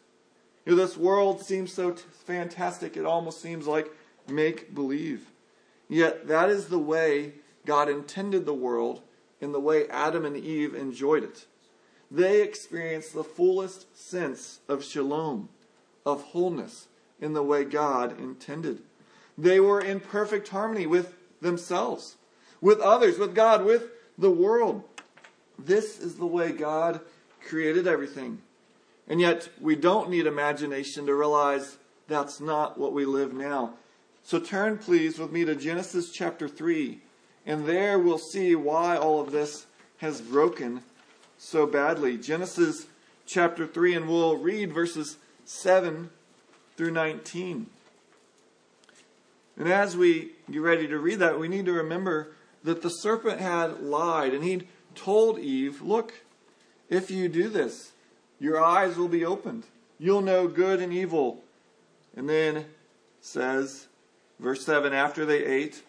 You 0.65 0.75
know, 0.75 0.81
this 0.81 0.97
world 0.97 1.41
seems 1.41 1.71
so 1.71 1.91
t- 1.91 2.03
fantastic, 2.25 2.97
it 2.97 3.05
almost 3.05 3.41
seems 3.41 3.67
like 3.67 3.91
make 4.27 4.73
believe. 4.73 5.27
Yet 5.87 6.27
that 6.27 6.49
is 6.49 6.67
the 6.67 6.79
way 6.79 7.33
God 7.65 7.89
intended 7.89 8.45
the 8.45 8.53
world 8.53 9.01
in 9.39 9.51
the 9.51 9.59
way 9.59 9.87
Adam 9.89 10.25
and 10.25 10.37
Eve 10.37 10.75
enjoyed 10.75 11.23
it 11.23 11.45
they 12.11 12.41
experienced 12.41 13.13
the 13.13 13.23
fullest 13.23 13.97
sense 13.97 14.59
of 14.67 14.83
shalom, 14.83 15.47
of 16.05 16.21
wholeness, 16.21 16.87
in 17.21 17.33
the 17.33 17.43
way 17.43 17.63
God 17.63 18.19
intended. 18.19 18.81
They 19.37 19.61
were 19.61 19.79
in 19.79 20.01
perfect 20.01 20.49
harmony 20.49 20.85
with 20.85 21.13
themselves, 21.39 22.17
with 22.59 22.79
others, 22.81 23.17
with 23.17 23.33
God, 23.33 23.63
with 23.63 23.91
the 24.17 24.29
world. 24.29 24.83
This 25.65 25.99
is 25.99 26.15
the 26.15 26.25
way 26.25 26.51
God 26.51 27.01
created 27.47 27.87
everything. 27.87 28.39
And 29.07 29.19
yet, 29.19 29.49
we 29.59 29.75
don't 29.75 30.09
need 30.09 30.25
imagination 30.25 31.05
to 31.05 31.15
realize 31.15 31.77
that's 32.07 32.39
not 32.39 32.77
what 32.77 32.93
we 32.93 33.05
live 33.05 33.33
now. 33.33 33.73
So 34.23 34.39
turn, 34.39 34.77
please, 34.77 35.17
with 35.17 35.31
me 35.31 35.45
to 35.45 35.55
Genesis 35.55 36.11
chapter 36.11 36.47
3, 36.47 36.99
and 37.45 37.65
there 37.65 37.97
we'll 37.97 38.19
see 38.19 38.55
why 38.55 38.95
all 38.95 39.19
of 39.19 39.31
this 39.31 39.65
has 39.97 40.21
broken 40.21 40.83
so 41.37 41.65
badly. 41.65 42.17
Genesis 42.17 42.85
chapter 43.25 43.65
3, 43.65 43.95
and 43.95 44.07
we'll 44.07 44.37
read 44.37 44.71
verses 44.71 45.17
7 45.45 46.09
through 46.77 46.91
19. 46.91 47.67
And 49.57 49.67
as 49.67 49.97
we 49.97 50.31
get 50.49 50.61
ready 50.61 50.87
to 50.87 50.99
read 50.99 51.19
that, 51.19 51.39
we 51.39 51.47
need 51.47 51.65
to 51.65 51.73
remember 51.73 52.33
that 52.63 52.81
the 52.81 52.89
serpent 52.89 53.39
had 53.39 53.81
lied, 53.81 54.33
and 54.33 54.43
he'd 54.43 54.67
told 54.95 55.39
Eve, 55.39 55.81
Look, 55.81 56.13
if 56.89 57.09
you 57.09 57.27
do 57.27 57.49
this, 57.49 57.91
your 58.39 58.63
eyes 58.63 58.97
will 58.97 59.07
be 59.07 59.25
opened. 59.25 59.65
You'll 59.99 60.21
know 60.21 60.47
good 60.47 60.81
and 60.81 60.91
evil. 60.91 61.43
And 62.15 62.27
then 62.27 62.65
says, 63.21 63.87
verse 64.39 64.65
7 64.65 64.93
After 64.93 65.25
they 65.25 65.45
ate, 65.45 65.83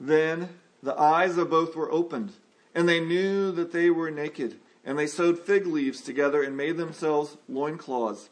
then 0.00 0.48
the 0.82 0.98
eyes 0.98 1.36
of 1.38 1.50
both 1.50 1.74
were 1.74 1.90
opened, 1.90 2.32
and 2.74 2.88
they 2.88 3.00
knew 3.00 3.52
that 3.52 3.72
they 3.72 3.90
were 3.90 4.10
naked. 4.10 4.56
And 4.84 4.98
they 4.98 5.06
sewed 5.06 5.38
fig 5.38 5.66
leaves 5.66 6.00
together 6.00 6.42
and 6.42 6.56
made 6.56 6.78
themselves 6.78 7.36
loincloths. 7.48 8.30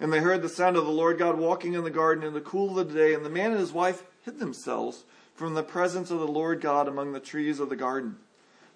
And 0.00 0.12
they 0.12 0.20
heard 0.20 0.42
the 0.42 0.48
sound 0.48 0.76
of 0.76 0.86
the 0.86 0.90
Lord 0.90 1.18
God 1.18 1.38
walking 1.38 1.74
in 1.74 1.84
the 1.84 1.90
garden 1.90 2.24
in 2.24 2.34
the 2.34 2.40
cool 2.40 2.78
of 2.78 2.88
the 2.88 2.94
day, 2.94 3.14
and 3.14 3.24
the 3.24 3.30
man 3.30 3.50
and 3.50 3.60
his 3.60 3.72
wife 3.72 4.04
hid 4.24 4.38
themselves 4.38 5.04
from 5.34 5.54
the 5.54 5.62
presence 5.62 6.10
of 6.10 6.18
the 6.18 6.26
Lord 6.26 6.60
God 6.60 6.88
among 6.88 7.12
the 7.12 7.20
trees 7.20 7.60
of 7.60 7.68
the 7.68 7.76
garden. 7.76 8.16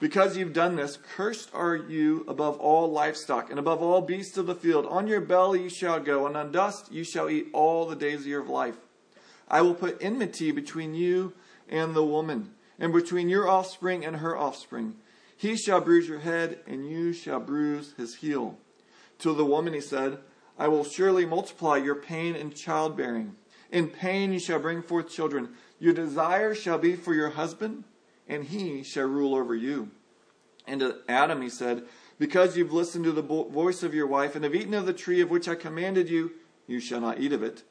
Because 0.00 0.34
you've 0.34 0.54
done 0.54 0.76
this, 0.76 0.96
cursed 1.14 1.50
are 1.52 1.76
you 1.76 2.24
above 2.26 2.58
all 2.58 2.90
livestock, 2.90 3.50
and 3.50 3.58
above 3.58 3.82
all 3.82 4.00
beasts 4.00 4.38
of 4.38 4.46
the 4.46 4.54
field. 4.54 4.86
On 4.86 5.06
your 5.06 5.20
belly 5.20 5.64
you 5.64 5.68
shall 5.68 6.00
go, 6.00 6.26
and 6.26 6.38
on 6.38 6.50
dust 6.50 6.90
you 6.90 7.04
shall 7.04 7.28
eat 7.28 7.48
all 7.52 7.86
the 7.86 7.94
days 7.94 8.20
of 8.20 8.26
your 8.26 8.44
life. 8.44 8.76
I 9.46 9.60
will 9.60 9.74
put 9.74 9.98
enmity 10.00 10.52
between 10.52 10.94
you 10.94 11.34
and 11.68 11.94
the 11.94 12.02
woman, 12.02 12.54
and 12.78 12.94
between 12.94 13.28
your 13.28 13.46
offspring 13.46 14.02
and 14.04 14.16
her 14.16 14.36
offspring. 14.36 14.94
He 15.36 15.54
shall 15.54 15.82
bruise 15.82 16.08
your 16.08 16.20
head, 16.20 16.60
and 16.66 16.90
you 16.90 17.12
shall 17.12 17.40
bruise 17.40 17.92
his 17.98 18.16
heel. 18.16 18.56
To 19.18 19.34
the 19.34 19.44
woman 19.44 19.74
he 19.74 19.82
said, 19.82 20.18
I 20.58 20.68
will 20.68 20.84
surely 20.84 21.26
multiply 21.26 21.76
your 21.76 21.94
pain 21.94 22.34
in 22.34 22.52
childbearing. 22.52 23.36
In 23.70 23.88
pain 23.88 24.32
you 24.32 24.40
shall 24.40 24.60
bring 24.60 24.80
forth 24.80 25.10
children. 25.10 25.50
Your 25.78 25.92
desire 25.92 26.54
shall 26.54 26.78
be 26.78 26.96
for 26.96 27.12
your 27.14 27.30
husband, 27.30 27.84
and 28.30 28.44
he 28.44 28.84
shall 28.84 29.08
rule 29.08 29.34
over 29.34 29.54
you. 29.54 29.90
And 30.66 30.80
to 30.80 30.98
Adam 31.08 31.42
he 31.42 31.50
said, 31.50 31.82
Because 32.18 32.56
you've 32.56 32.72
listened 32.72 33.04
to 33.04 33.12
the 33.12 33.22
voice 33.22 33.82
of 33.82 33.92
your 33.92 34.06
wife, 34.06 34.36
and 34.36 34.44
have 34.44 34.54
eaten 34.54 34.72
of 34.72 34.86
the 34.86 34.92
tree 34.92 35.20
of 35.20 35.30
which 35.30 35.48
I 35.48 35.56
commanded 35.56 36.08
you, 36.08 36.30
you 36.68 36.78
shall 36.78 37.00
not 37.00 37.20
eat 37.20 37.32
of 37.32 37.42
it. 37.42 37.64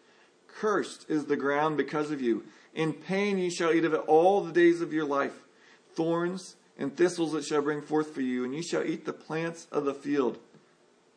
Cursed 0.47 1.09
is 1.09 1.25
the 1.25 1.37
ground 1.37 1.77
because 1.77 2.11
of 2.11 2.21
you. 2.21 2.43
In 2.75 2.91
pain 2.91 3.37
you 3.37 3.49
shall 3.49 3.71
eat 3.71 3.85
of 3.85 3.93
it 3.93 4.03
all 4.05 4.41
the 4.41 4.51
days 4.51 4.81
of 4.81 4.91
your 4.91 5.05
life. 5.05 5.39
Thorns 5.93 6.57
and 6.77 6.95
thistles 6.95 7.33
it 7.33 7.45
shall 7.45 7.61
bring 7.61 7.81
forth 7.81 8.13
for 8.13 8.21
you, 8.21 8.43
and 8.43 8.53
you 8.53 8.61
shall 8.61 8.83
eat 8.83 9.05
the 9.05 9.13
plants 9.13 9.67
of 9.71 9.85
the 9.85 9.93
field. 9.93 10.39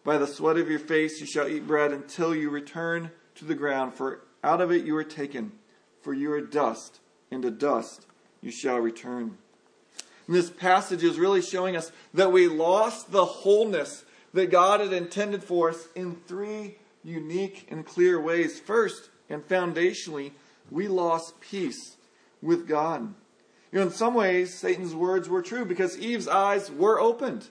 By 0.04 0.18
the 0.18 0.26
sweat 0.26 0.56
of 0.56 0.70
your 0.70 0.78
face 0.78 1.20
you 1.20 1.26
shall 1.26 1.48
eat 1.48 1.66
bread 1.66 1.90
until 1.90 2.34
you 2.34 2.48
return 2.48 3.10
to 3.36 3.44
the 3.44 3.54
ground, 3.56 3.94
for 3.94 4.20
out 4.44 4.60
of 4.60 4.70
it 4.70 4.84
you 4.84 4.96
are 4.96 5.04
taken, 5.04 5.52
for 6.00 6.14
you 6.14 6.32
are 6.32 6.40
dust, 6.40 7.00
and 7.30 7.42
to 7.42 7.50
dust 7.50 8.06
you 8.42 8.50
shall 8.50 8.78
return. 8.78 9.38
And 10.26 10.36
this 10.36 10.50
passage 10.50 11.02
is 11.02 11.18
really 11.18 11.42
showing 11.42 11.76
us 11.76 11.92
that 12.14 12.32
we 12.32 12.48
lost 12.48 13.10
the 13.12 13.24
wholeness 13.24 14.04
that 14.34 14.50
God 14.50 14.80
had 14.80 14.92
intended 14.92 15.42
for 15.42 15.70
us 15.70 15.88
in 15.94 16.16
three 16.26 16.76
unique 17.04 17.66
and 17.70 17.84
clear 17.84 18.20
ways. 18.20 18.60
First, 18.60 19.10
and 19.28 19.46
foundationally, 19.46 20.32
we 20.70 20.88
lost 20.88 21.40
peace 21.40 21.96
with 22.40 22.68
God. 22.68 23.14
You 23.70 23.78
know, 23.78 23.86
in 23.86 23.92
some 23.92 24.14
ways, 24.14 24.54
Satan's 24.54 24.94
words 24.94 25.28
were 25.28 25.42
true 25.42 25.64
because 25.64 25.98
Eve's 25.98 26.28
eyes 26.28 26.70
were 26.70 27.00
opened, 27.00 27.48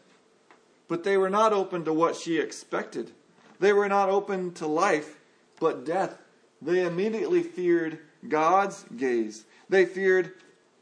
but 0.87 1.03
they 1.03 1.17
were 1.17 1.29
not 1.29 1.53
open 1.53 1.83
to 1.85 1.93
what 1.93 2.15
she 2.15 2.37
expected. 2.39 3.11
They 3.59 3.73
were 3.73 3.89
not 3.89 4.09
open 4.09 4.53
to 4.55 4.67
life, 4.67 5.19
but 5.59 5.85
death. 5.85 6.17
They 6.61 6.85
immediately 6.85 7.41
feared 7.41 7.99
God's 8.27 8.85
gaze. 8.95 9.45
They 9.69 9.85
feared 9.85 10.33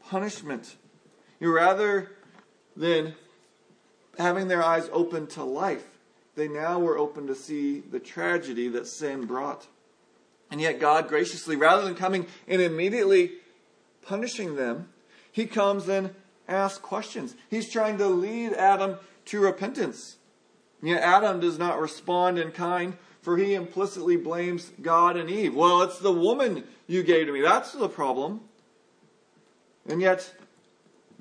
punishment. 0.08 0.76
You 1.38 1.54
rather 1.54 2.12
than 2.76 3.14
having 4.18 4.48
their 4.48 4.62
eyes 4.62 4.88
open 4.92 5.26
to 5.28 5.44
life, 5.44 5.86
they 6.34 6.48
now 6.48 6.78
were 6.78 6.98
open 6.98 7.26
to 7.26 7.34
see 7.34 7.80
the 7.80 8.00
tragedy 8.00 8.68
that 8.68 8.86
sin 8.86 9.26
brought. 9.26 9.66
And 10.50 10.60
yet, 10.60 10.80
God 10.80 11.08
graciously, 11.08 11.56
rather 11.56 11.84
than 11.84 11.94
coming 11.94 12.26
and 12.48 12.60
immediately 12.60 13.32
punishing 14.02 14.56
them, 14.56 14.88
he 15.30 15.46
comes 15.46 15.88
and 15.88 16.14
asks 16.48 16.78
questions. 16.78 17.36
He's 17.48 17.70
trying 17.70 17.98
to 17.98 18.08
lead 18.08 18.52
Adam 18.54 18.96
to 19.26 19.40
repentance. 19.40 20.16
And 20.80 20.90
Yet 20.90 21.02
Adam 21.02 21.40
does 21.40 21.58
not 21.58 21.80
respond 21.80 22.38
in 22.38 22.50
kind, 22.50 22.96
for 23.22 23.36
he 23.36 23.54
implicitly 23.54 24.16
blames 24.16 24.72
God 24.82 25.16
and 25.16 25.30
Eve. 25.30 25.54
Well, 25.54 25.82
it's 25.82 25.98
the 25.98 26.12
woman 26.12 26.64
you 26.86 27.02
gave 27.02 27.26
to 27.26 27.32
me. 27.32 27.42
That's 27.42 27.72
the 27.72 27.88
problem. 27.88 28.40
And 29.86 30.00
yet, 30.00 30.32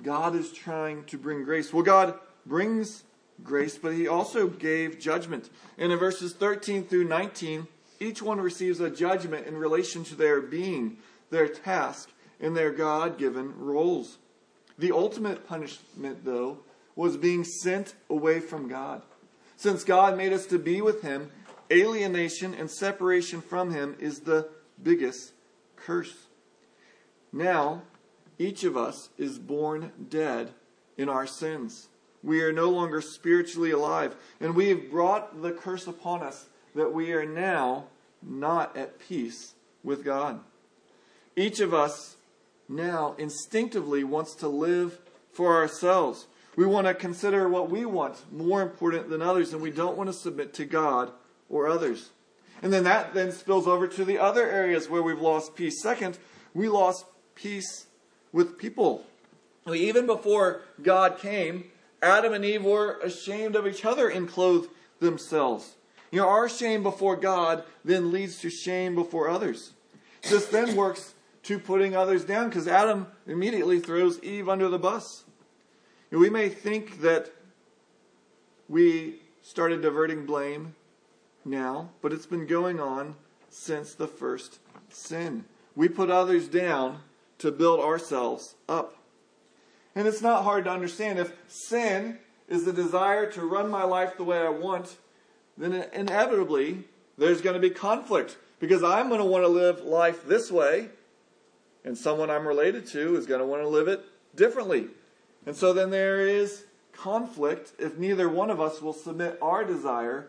God 0.03 0.35
is 0.35 0.51
trying 0.51 1.05
to 1.05 1.17
bring 1.17 1.43
grace. 1.43 1.73
Well, 1.73 1.83
God 1.83 2.15
brings 2.45 3.03
grace, 3.43 3.77
but 3.77 3.93
he 3.93 4.07
also 4.07 4.47
gave 4.47 4.99
judgment. 4.99 5.49
And 5.77 5.91
in 5.91 5.99
verses 5.99 6.33
13 6.33 6.85
through 6.85 7.05
19, 7.05 7.67
each 7.99 8.21
one 8.21 8.39
receives 8.39 8.79
a 8.79 8.89
judgment 8.89 9.47
in 9.47 9.57
relation 9.57 10.03
to 10.05 10.15
their 10.15 10.41
being, 10.41 10.97
their 11.29 11.47
task, 11.47 12.09
in 12.39 12.53
their 12.53 12.71
God 12.71 13.17
given 13.17 13.57
roles. 13.57 14.17
The 14.77 14.91
ultimate 14.91 15.47
punishment, 15.47 16.23
though, 16.23 16.59
was 16.95 17.17
being 17.17 17.43
sent 17.43 17.95
away 18.09 18.39
from 18.39 18.67
God. 18.67 19.01
Since 19.57 19.83
God 19.83 20.15
made 20.15 20.31
us 20.31 20.45
to 20.47 20.59
be 20.59 20.81
with 20.81 21.01
Him, 21.01 21.31
alienation 21.71 22.53
and 22.53 22.71
separation 22.71 23.41
from 23.41 23.71
Him 23.71 23.95
is 23.99 24.21
the 24.21 24.47
biggest 24.81 25.33
curse. 25.75 26.27
Now, 27.33 27.83
each 28.39 28.63
of 28.63 28.77
us 28.77 29.09
is 29.17 29.37
born 29.37 29.91
dead 30.09 30.51
in 30.97 31.09
our 31.09 31.27
sins. 31.27 31.89
We 32.23 32.41
are 32.41 32.51
no 32.51 32.69
longer 32.69 33.01
spiritually 33.01 33.71
alive, 33.71 34.15
and 34.39 34.55
we 34.55 34.69
have 34.69 34.89
brought 34.89 35.41
the 35.41 35.51
curse 35.51 35.87
upon 35.87 36.23
us 36.23 36.47
that 36.73 36.93
we 36.93 37.11
are 37.11 37.25
now 37.25 37.85
not 38.21 38.75
at 38.75 38.99
peace 38.99 39.53
with 39.83 40.03
God. 40.03 40.39
Each 41.35 41.59
of 41.59 41.73
us 41.73 42.17
now 42.67 43.15
instinctively 43.17 44.03
wants 44.03 44.35
to 44.35 44.47
live 44.47 44.99
for 45.31 45.55
ourselves. 45.55 46.27
We 46.55 46.65
want 46.65 46.87
to 46.87 46.93
consider 46.93 47.47
what 47.47 47.69
we 47.69 47.85
want 47.85 48.31
more 48.31 48.61
important 48.61 49.09
than 49.09 49.21
others, 49.21 49.53
and 49.53 49.61
we 49.61 49.71
don't 49.71 49.97
want 49.97 50.09
to 50.09 50.13
submit 50.13 50.53
to 50.55 50.65
God 50.65 51.11
or 51.49 51.67
others. 51.67 52.09
And 52.61 52.73
then 52.73 52.83
that 52.83 53.13
then 53.13 53.31
spills 53.31 53.67
over 53.67 53.87
to 53.87 54.03
the 54.03 54.19
other 54.19 54.49
areas 54.49 54.89
where 54.89 55.01
we've 55.01 55.21
lost 55.21 55.55
peace. 55.55 55.81
Second, 55.81 56.17
we 56.53 56.67
lost 56.67 57.05
peace 57.35 57.87
with 58.31 58.57
people. 58.57 59.05
Even 59.67 60.05
before 60.05 60.61
God 60.81 61.19
came, 61.19 61.65
Adam 62.01 62.33
and 62.33 62.45
Eve 62.45 62.63
were 62.63 62.99
ashamed 62.99 63.55
of 63.55 63.67
each 63.67 63.85
other 63.85 64.09
and 64.09 64.27
clothed 64.27 64.69
themselves. 64.99 65.75
You 66.11 66.21
know, 66.21 66.27
our 66.27 66.49
shame 66.49 66.81
before 66.81 67.15
God 67.15 67.63
then 67.85 68.11
leads 68.11 68.39
to 68.39 68.49
shame 68.49 68.95
before 68.95 69.29
others. 69.29 69.73
This 70.23 70.47
then 70.47 70.75
works 70.75 71.13
to 71.43 71.59
putting 71.59 71.95
others 71.95 72.25
down 72.25 72.49
because 72.49 72.67
Adam 72.67 73.07
immediately 73.27 73.79
throws 73.79 74.21
Eve 74.23 74.49
under 74.49 74.69
the 74.69 74.79
bus. 74.79 75.23
we 76.11 76.29
may 76.29 76.49
think 76.49 77.01
that 77.01 77.31
we 78.67 79.15
started 79.41 79.81
diverting 79.81 80.25
blame 80.25 80.75
now, 81.45 81.89
but 82.01 82.11
it's 82.11 82.25
been 82.25 82.45
going 82.45 82.79
on 82.79 83.15
since 83.49 83.93
the 83.93 84.07
first 84.07 84.59
sin. 84.89 85.45
We 85.75 85.89
put 85.89 86.09
others 86.09 86.47
down 86.47 87.01
to 87.39 87.51
build 87.51 87.79
ourselves 87.79 88.55
up. 88.67 88.95
And 89.95 90.07
it's 90.07 90.21
not 90.21 90.43
hard 90.43 90.65
to 90.65 90.71
understand 90.71 91.19
if 91.19 91.33
sin 91.47 92.19
is 92.47 92.65
the 92.65 92.73
desire 92.73 93.29
to 93.31 93.41
run 93.41 93.69
my 93.69 93.83
life 93.83 94.17
the 94.17 94.23
way 94.23 94.39
I 94.39 94.49
want, 94.49 94.95
then 95.57 95.73
inevitably 95.93 96.85
there's 97.17 97.41
going 97.41 97.55
to 97.55 97.59
be 97.59 97.69
conflict 97.69 98.37
because 98.59 98.83
I'm 98.83 99.09
going 99.09 99.19
to 99.19 99.25
want 99.25 99.43
to 99.43 99.49
live 99.49 99.81
life 99.81 100.25
this 100.25 100.51
way 100.51 100.89
and 101.83 101.97
someone 101.97 102.29
I'm 102.29 102.47
related 102.47 102.85
to 102.87 103.15
is 103.15 103.25
going 103.25 103.39
to 103.39 103.45
want 103.45 103.61
to 103.61 103.67
live 103.67 103.87
it 103.87 104.03
differently. 104.35 104.87
And 105.45 105.55
so 105.55 105.73
then 105.73 105.89
there 105.89 106.27
is 106.27 106.65
conflict 106.93 107.73
if 107.79 107.97
neither 107.97 108.27
one 108.27 108.49
of 108.49 108.59
us 108.59 108.81
will 108.81 108.93
submit 108.93 109.37
our 109.41 109.63
desire 109.63 110.27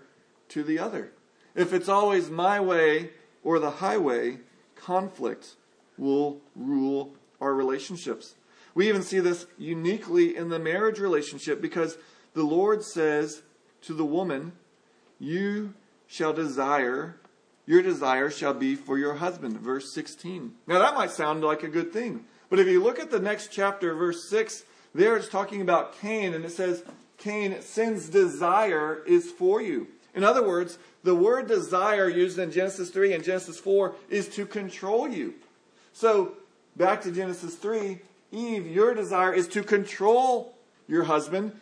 to 0.50 0.62
the 0.62 0.78
other. 0.78 1.12
If 1.54 1.72
it's 1.72 1.88
always 1.88 2.30
my 2.30 2.60
way 2.60 3.10
or 3.42 3.58
the 3.58 3.70
highway, 3.70 4.38
conflict 4.76 5.56
will 6.00 6.40
rule 6.56 7.14
our 7.40 7.54
relationships. 7.54 8.34
We 8.74 8.88
even 8.88 9.02
see 9.02 9.20
this 9.20 9.46
uniquely 9.58 10.36
in 10.36 10.48
the 10.48 10.58
marriage 10.58 10.98
relationship 10.98 11.60
because 11.60 11.98
the 12.34 12.44
Lord 12.44 12.82
says 12.82 13.42
to 13.82 13.94
the 13.94 14.04
woman, 14.04 14.52
You 15.18 15.74
shall 16.06 16.32
desire 16.32 17.20
your 17.70 17.82
desire 17.82 18.30
shall 18.30 18.54
be 18.54 18.74
for 18.74 18.98
your 18.98 19.14
husband. 19.14 19.60
Verse 19.60 19.94
16. 19.94 20.54
Now 20.66 20.80
that 20.80 20.96
might 20.96 21.12
sound 21.12 21.44
like 21.44 21.62
a 21.62 21.68
good 21.68 21.92
thing. 21.92 22.24
But 22.48 22.58
if 22.58 22.66
you 22.66 22.82
look 22.82 22.98
at 22.98 23.12
the 23.12 23.20
next 23.20 23.52
chapter, 23.52 23.94
verse 23.94 24.28
6, 24.28 24.64
there 24.92 25.16
it's 25.16 25.28
talking 25.28 25.60
about 25.60 25.96
Cain, 26.00 26.34
and 26.34 26.44
it 26.44 26.50
says, 26.50 26.82
Cain, 27.18 27.62
sin's 27.62 28.08
desire 28.08 29.04
is 29.06 29.30
for 29.30 29.62
you. 29.62 29.86
In 30.16 30.24
other 30.24 30.44
words, 30.44 30.78
the 31.04 31.14
word 31.14 31.46
desire 31.46 32.08
used 32.08 32.40
in 32.40 32.50
Genesis 32.50 32.90
3 32.90 33.12
and 33.12 33.22
Genesis 33.22 33.60
4 33.60 33.94
is 34.08 34.28
to 34.30 34.46
control 34.46 35.08
you. 35.08 35.34
So, 35.92 36.34
back 36.76 37.02
to 37.02 37.12
Genesis 37.12 37.56
3, 37.56 37.98
Eve, 38.32 38.66
your 38.66 38.94
desire 38.94 39.32
is 39.32 39.48
to 39.48 39.62
control 39.62 40.54
your 40.86 41.04
husband. 41.04 41.52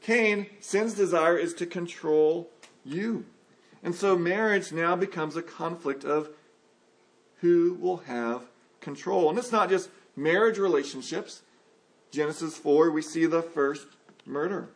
Cain, 0.00 0.46
sin's 0.60 0.94
desire 0.94 1.36
is 1.36 1.54
to 1.54 1.66
control 1.66 2.50
you. 2.84 3.24
And 3.82 3.94
so 3.94 4.16
marriage 4.16 4.72
now 4.72 4.96
becomes 4.96 5.36
a 5.36 5.42
conflict 5.42 6.04
of 6.04 6.30
who 7.40 7.76
will 7.80 7.98
have 7.98 8.42
control. 8.80 9.28
And 9.28 9.38
it's 9.38 9.52
not 9.52 9.68
just 9.68 9.90
marriage 10.16 10.58
relationships. 10.58 11.42
Genesis 12.10 12.56
4, 12.56 12.90
we 12.90 13.02
see 13.02 13.26
the 13.26 13.42
first 13.42 13.86
murder. 14.24 14.68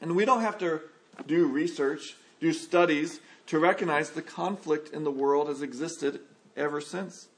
And 0.00 0.16
we 0.16 0.24
don't 0.24 0.40
have 0.40 0.58
to 0.58 0.80
do 1.26 1.46
research, 1.46 2.16
do 2.40 2.52
studies 2.52 3.20
to 3.46 3.58
recognize 3.58 4.10
the 4.10 4.22
conflict 4.22 4.92
in 4.92 5.04
the 5.04 5.10
world 5.10 5.48
has 5.48 5.62
existed 5.62 6.20
ever 6.56 6.80
since. 6.80 7.28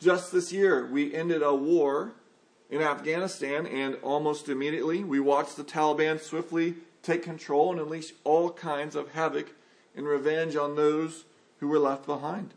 Just 0.00 0.32
this 0.32 0.50
year, 0.50 0.86
we 0.86 1.14
ended 1.14 1.42
a 1.42 1.54
war 1.54 2.12
in 2.70 2.80
Afghanistan, 2.80 3.66
and 3.66 3.96
almost 3.96 4.48
immediately 4.48 5.04
we 5.04 5.20
watched 5.20 5.58
the 5.58 5.64
Taliban 5.64 6.18
swiftly 6.18 6.76
take 7.02 7.22
control 7.22 7.70
and 7.70 7.80
unleash 7.80 8.12
all 8.24 8.50
kinds 8.50 8.96
of 8.96 9.10
havoc 9.10 9.52
and 9.94 10.06
revenge 10.06 10.56
on 10.56 10.74
those 10.74 11.24
who 11.58 11.68
were 11.68 11.78
left 11.78 12.06
behind. 12.06 12.54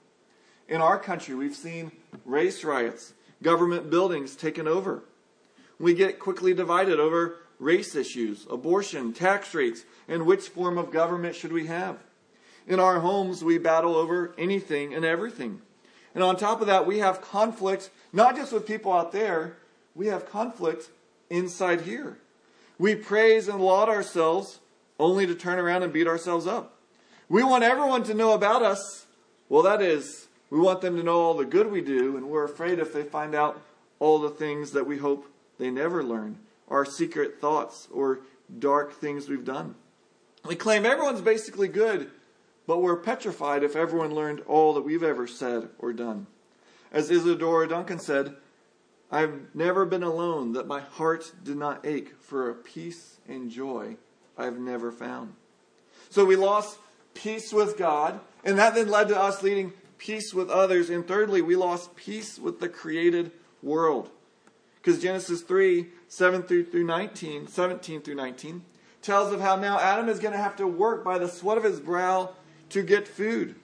In 0.70 0.80
our 0.80 0.98
country, 0.98 1.36
we've 1.36 1.56
seen 1.56 1.92
race 2.24 2.64
riots, 2.64 3.14
government 3.42 3.90
buildings 3.90 4.38
taken 4.38 4.66
over. 4.66 5.04
We 5.80 5.94
get 5.94 6.20
quickly 6.20 6.54
divided 6.54 6.98
over 6.98 7.40
race 7.60 7.94
issues, 7.94 8.46
abortion, 8.50 9.12
tax 9.12 9.54
rates, 9.54 9.84
and 10.08 10.26
which 10.26 10.48
form 10.48 10.78
of 10.78 10.92
government 10.92 11.36
should 11.36 11.52
we 11.52 11.68
have. 11.68 11.98
In 12.68 12.80
our 12.80 13.02
homes, 13.02 13.44
we 13.44 13.58
battle 13.58 13.96
over 13.96 14.34
anything 14.38 14.94
and 14.94 15.04
everything. 15.04 15.62
And 16.14 16.24
on 16.24 16.38
top 16.38 16.62
of 16.62 16.68
that, 16.68 16.86
we 16.86 17.00
have 17.00 17.22
conflict, 17.22 17.90
not 18.12 18.36
just 18.36 18.52
with 18.52 18.68
people 18.68 18.94
out 18.94 19.12
there, 19.12 19.58
we 19.96 20.08
have 20.08 20.30
conflict 20.30 20.90
inside 21.30 21.82
here. 21.82 22.18
We 22.78 22.96
praise 22.96 23.48
and 23.48 23.62
laud 23.62 23.90
ourselves 23.90 24.60
only 25.00 25.26
to 25.26 25.36
turn 25.36 25.60
around 25.60 25.84
and 25.84 25.94
beat 25.94 26.08
ourselves 26.08 26.48
up. 26.48 26.78
We 27.30 27.44
want 27.44 27.64
everyone 27.64 28.04
to 28.04 28.14
know 28.14 28.34
about 28.34 28.62
us. 28.62 29.06
Well, 29.50 29.64
that 29.64 29.82
is, 29.82 30.28
we 30.50 30.60
want 30.60 30.82
them 30.82 30.98
to 30.98 31.04
know 31.04 31.20
all 31.20 31.34
the 31.34 31.46
good 31.46 31.72
we 31.72 31.82
do, 31.82 32.16
and 32.18 32.30
we're 32.30 32.44
afraid 32.44 32.80
if 32.80 32.94
they 32.94 33.04
find 33.04 33.34
out 33.34 33.62
all 34.00 34.20
the 34.20 34.30
things 34.30 34.72
that 34.72 34.86
we 34.86 34.98
hope 34.98 35.26
they 35.58 35.72
never 35.72 36.04
learn, 36.04 36.38
our 36.68 36.86
secret 36.86 37.40
thoughts 37.40 37.88
or 37.92 38.20
dark 38.60 38.94
things 38.94 39.30
we've 39.30 39.46
done. 39.46 39.76
We 40.46 40.56
claim 40.56 40.86
everyone's 40.86 41.22
basically 41.22 41.70
good, 41.70 42.12
but 42.68 42.82
we're 42.82 42.98
petrified 42.98 43.64
if 43.64 43.76
everyone 43.76 44.16
learned 44.16 44.42
all 44.48 44.74
that 44.74 44.82
we've 44.82 45.04
ever 45.04 45.28
said 45.28 45.70
or 45.80 45.94
done. 45.94 46.28
As 46.92 47.10
Isadora 47.10 47.68
Duncan 47.68 48.00
said, 48.00 48.36
I've 49.12 49.54
never 49.54 49.86
been 49.86 50.04
alone 50.04 50.54
that 50.54 50.68
my 50.68 50.80
heart 50.80 51.32
did 51.44 51.58
not 51.58 51.86
ache 51.86 52.14
for 52.20 52.50
a 52.50 52.56
peace 52.56 53.18
and 53.28 53.52
joy 53.52 53.98
I've 54.38 54.60
never 54.60 54.92
found. 54.92 55.34
So 56.10 56.26
we 56.26 56.36
lost 56.36 56.78
peace 57.14 57.54
with 57.54 57.78
God, 57.78 58.20
and 58.44 58.58
that 58.58 58.76
then 58.76 58.90
led 58.90 59.10
to 59.10 59.20
us 59.20 59.44
leading 59.44 59.74
peace 59.98 60.34
with 60.34 60.50
others. 60.50 60.90
And 60.90 61.08
thirdly, 61.08 61.42
we 61.42 61.56
lost 61.56 61.96
peace 61.96 62.40
with 62.40 62.60
the 62.60 62.70
created 62.70 63.32
world. 63.62 64.10
Because 64.82 65.02
Genesis 65.02 65.42
3 65.42 65.88
7 66.08 66.44
through, 66.44 66.66
through 66.66 66.84
19, 66.84 67.48
17 67.48 68.02
through 68.02 68.16
19, 68.16 68.64
tells 69.02 69.32
of 69.32 69.42
how 69.42 69.56
now 69.56 69.80
Adam 69.80 70.10
is 70.10 70.20
going 70.20 70.34
to 70.34 70.38
have 70.38 70.56
to 70.58 70.68
work 70.68 71.04
by 71.04 71.18
the 71.18 71.28
sweat 71.28 71.58
of 71.58 71.64
his 71.64 71.80
brow 71.80 72.32
to 72.74 72.82
get 72.82 73.08
food. 73.08 73.56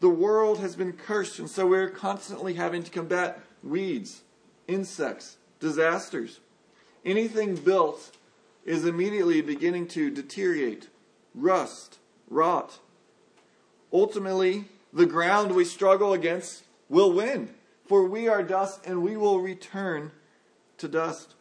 The 0.00 0.08
world 0.08 0.58
has 0.58 0.76
been 0.76 0.94
cursed, 0.94 1.38
and 1.38 1.48
so 1.48 1.66
we're 1.66 1.90
constantly 1.90 2.54
having 2.54 2.82
to 2.82 2.90
combat 2.90 3.40
weeds, 3.62 4.22
insects, 4.66 5.36
disasters. 5.60 6.40
Anything 7.04 7.54
built 7.54 8.16
is 8.64 8.86
immediately 8.86 9.42
beginning 9.42 9.88
to 9.88 10.10
deteriorate, 10.10 10.88
rust, 11.34 11.98
rot. 12.30 12.78
Ultimately, 13.92 14.64
the 14.90 15.06
ground 15.06 15.52
we 15.52 15.66
struggle 15.66 16.14
against 16.14 16.64
will 16.88 17.12
win, 17.12 17.54
for 17.84 18.06
we 18.06 18.26
are 18.26 18.42
dust 18.42 18.80
and 18.86 19.02
we 19.02 19.18
will 19.18 19.40
return 19.40 20.12
to 20.78 20.88
dust. 20.88 21.34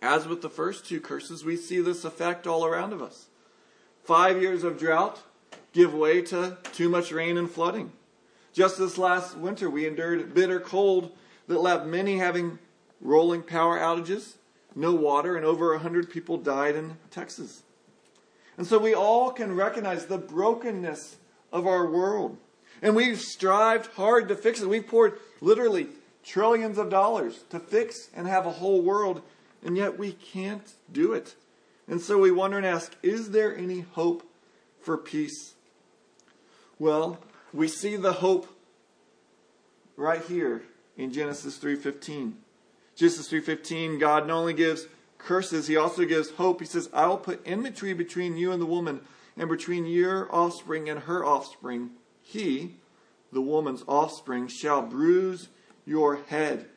As 0.00 0.26
with 0.26 0.40
the 0.40 0.48
first 0.48 0.86
two 0.86 1.00
curses, 1.00 1.44
we 1.44 1.56
see 1.56 1.80
this 1.80 2.04
effect 2.04 2.46
all 2.46 2.64
around 2.64 2.94
of 2.94 3.02
us. 3.02 3.26
Five 4.04 4.40
years 4.40 4.64
of 4.64 4.78
drought 4.78 5.22
give 5.72 5.94
way 5.94 6.22
to 6.22 6.58
too 6.72 6.88
much 6.88 7.12
rain 7.12 7.36
and 7.36 7.50
flooding. 7.50 7.92
Just 8.52 8.78
this 8.78 8.98
last 8.98 9.36
winter, 9.36 9.70
we 9.70 9.86
endured 9.86 10.34
bitter 10.34 10.60
cold 10.60 11.12
that 11.48 11.60
left 11.60 11.86
many 11.86 12.18
having 12.18 12.58
rolling 13.00 13.42
power 13.42 13.78
outages, 13.78 14.34
no 14.74 14.92
water, 14.92 15.36
and 15.36 15.44
over 15.44 15.72
100 15.72 16.10
people 16.10 16.36
died 16.36 16.76
in 16.76 16.96
Texas. 17.10 17.62
And 18.56 18.66
so 18.66 18.78
we 18.78 18.94
all 18.94 19.30
can 19.30 19.56
recognize 19.56 20.06
the 20.06 20.18
brokenness 20.18 21.16
of 21.52 21.66
our 21.66 21.86
world. 21.86 22.36
And 22.82 22.94
we've 22.94 23.20
strived 23.20 23.86
hard 23.94 24.28
to 24.28 24.36
fix 24.36 24.60
it. 24.60 24.68
We've 24.68 24.86
poured 24.86 25.18
literally 25.40 25.88
trillions 26.22 26.78
of 26.78 26.90
dollars 26.90 27.44
to 27.50 27.58
fix 27.58 28.08
and 28.14 28.26
have 28.26 28.46
a 28.46 28.50
whole 28.50 28.82
world 28.82 29.22
and 29.64 29.76
yet 29.76 29.98
we 29.98 30.12
can't 30.12 30.74
do 30.90 31.12
it. 31.12 31.34
And 31.88 32.00
so 32.00 32.18
we 32.18 32.30
wonder 32.30 32.56
and 32.56 32.66
ask, 32.66 32.96
is 33.02 33.30
there 33.30 33.56
any 33.56 33.80
hope 33.80 34.22
for 34.80 34.96
peace? 34.96 35.54
Well, 36.78 37.18
we 37.52 37.68
see 37.68 37.96
the 37.96 38.14
hope 38.14 38.48
right 39.96 40.22
here 40.22 40.62
in 40.96 41.12
Genesis 41.12 41.58
3:15. 41.58 42.36
Genesis 42.94 43.28
3:15, 43.28 43.98
God 43.98 44.26
not 44.26 44.38
only 44.38 44.54
gives 44.54 44.86
curses, 45.18 45.68
he 45.68 45.76
also 45.76 46.04
gives 46.04 46.30
hope. 46.30 46.60
He 46.60 46.66
says, 46.66 46.90
"I 46.92 47.06
will 47.06 47.18
put 47.18 47.40
enmity 47.44 47.92
between 47.92 48.36
you 48.36 48.52
and 48.52 48.60
the 48.60 48.66
woman, 48.66 49.00
and 49.36 49.48
between 49.48 49.86
your 49.86 50.32
offspring 50.34 50.88
and 50.88 51.00
her 51.00 51.24
offspring. 51.24 51.90
He, 52.22 52.76
the 53.32 53.40
woman's 53.40 53.84
offspring, 53.86 54.48
shall 54.48 54.82
bruise 54.82 55.48
your 55.86 56.16
head, 56.16 56.68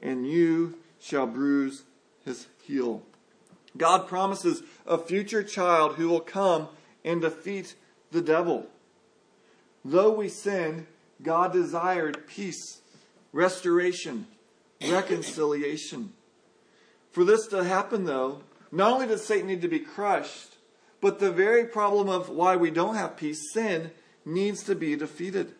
and 0.00 0.26
you 0.28 0.78
shall 1.00 1.26
bruise 1.26 1.84
his 2.24 2.46
heel. 2.62 3.02
God 3.76 4.06
promises 4.06 4.62
a 4.86 4.98
future 4.98 5.42
child 5.42 5.94
who 5.94 6.08
will 6.08 6.20
come 6.20 6.68
and 7.04 7.20
defeat 7.20 7.74
the 8.10 8.20
devil. 8.20 8.66
Though 9.84 10.12
we 10.12 10.28
sin, 10.28 10.86
God 11.22 11.52
desired 11.52 12.26
peace, 12.26 12.80
restoration, 13.32 14.26
reconciliation. 14.88 16.12
For 17.10 17.24
this 17.24 17.46
to 17.48 17.64
happen, 17.64 18.04
though, 18.04 18.42
not 18.70 18.92
only 18.92 19.06
does 19.06 19.24
Satan 19.24 19.48
need 19.48 19.62
to 19.62 19.68
be 19.68 19.80
crushed, 19.80 20.56
but 21.00 21.18
the 21.18 21.32
very 21.32 21.64
problem 21.64 22.08
of 22.08 22.28
why 22.28 22.56
we 22.56 22.70
don't 22.70 22.94
have 22.94 23.16
peace, 23.16 23.52
sin, 23.52 23.90
needs 24.24 24.62
to 24.64 24.74
be 24.74 24.96
defeated. 24.96 25.54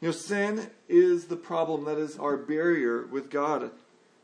You 0.00 0.08
know, 0.08 0.12
sin 0.12 0.70
is 0.88 1.26
the 1.26 1.36
problem 1.36 1.84
that 1.84 1.96
is 1.96 2.18
our 2.18 2.36
barrier 2.36 3.06
with 3.06 3.30
God. 3.30 3.70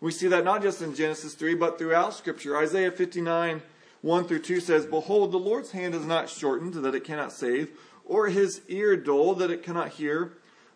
We 0.01 0.13
see 0.13 0.29
that 0.29 0.45
not 0.45 0.63
just 0.63 0.83
in 0.83 0.95
Genesis 0.95 1.35
3, 1.35 1.55
but 1.55 1.79
throughout 1.79 2.15
Scripture. 2.15 2.57
Isaiah 2.57 2.91
59, 2.91 3.63
1 4.03 4.25
through 4.25 4.41
2 4.41 4.61
says, 4.61 4.87
Behold, 4.87 5.33
the 5.33 5.39
Lord's 5.39 5.73
hand 5.73 5.95
is 5.95 6.05
not 6.05 6.29
shortened 6.29 6.75
that 6.75 6.95
it 6.95 7.05
cannot 7.05 7.33
save, 7.33 7.71
or 8.11 8.27
his 8.27 8.61
ear 8.67 8.97
dull 8.97 9.35
that 9.37 9.53
it 9.53 9.63
cannot 9.63 9.91
hear, 9.91 10.33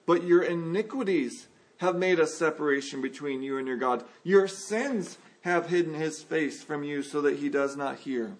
but 0.06 0.22
your 0.22 0.44
iniquities 0.44 1.48
have 1.78 1.96
made 1.96 2.20
a 2.20 2.26
separation 2.28 3.02
between 3.02 3.42
you 3.42 3.58
and 3.58 3.66
your 3.66 3.76
God. 3.76 4.04
Your 4.22 4.46
sins 4.46 5.18
have 5.40 5.66
hidden 5.66 5.94
his 5.94 6.22
face 6.22 6.62
from 6.62 6.84
you 6.84 7.02
so 7.02 7.20
that 7.22 7.38
he 7.38 7.48
does 7.48 7.76
not 7.76 7.98
hear. 7.98 8.36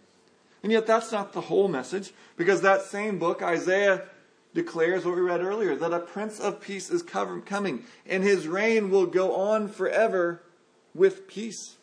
And 0.63 0.71
yet, 0.71 0.87
that's 0.87 1.11
not 1.11 1.33
the 1.33 1.43
whole 1.43 1.67
message, 1.67 2.13
because 2.37 2.61
that 2.61 2.83
same 2.83 3.19
book, 3.19 3.43
Isaiah 3.43 4.05
declares 4.55 5.05
what 5.05 5.17
we 5.17 5.23
read 5.23 5.43
earlier 5.43 5.75
that 5.75 5.93
a 5.93 5.99
prince 5.99 6.39
of 6.39 6.61
peace 6.61 6.89
is 6.89 7.03
coming, 7.03 7.83
and 8.07 8.23
his 8.23 8.47
reign 8.47 8.91
will 8.91 9.07
go 9.07 9.35
on 9.35 9.67
forever 9.67 10.41
with 10.95 11.27
peace. 11.27 11.79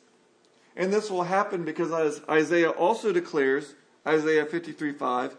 And 0.77 0.93
this 0.93 1.11
will 1.11 1.23
happen 1.23 1.65
because, 1.65 1.91
as 1.91 2.21
Isaiah 2.29 2.69
also 2.69 3.11
declares, 3.11 3.75
Isaiah 4.07 4.45
53 4.45 4.93
5, 4.93 5.37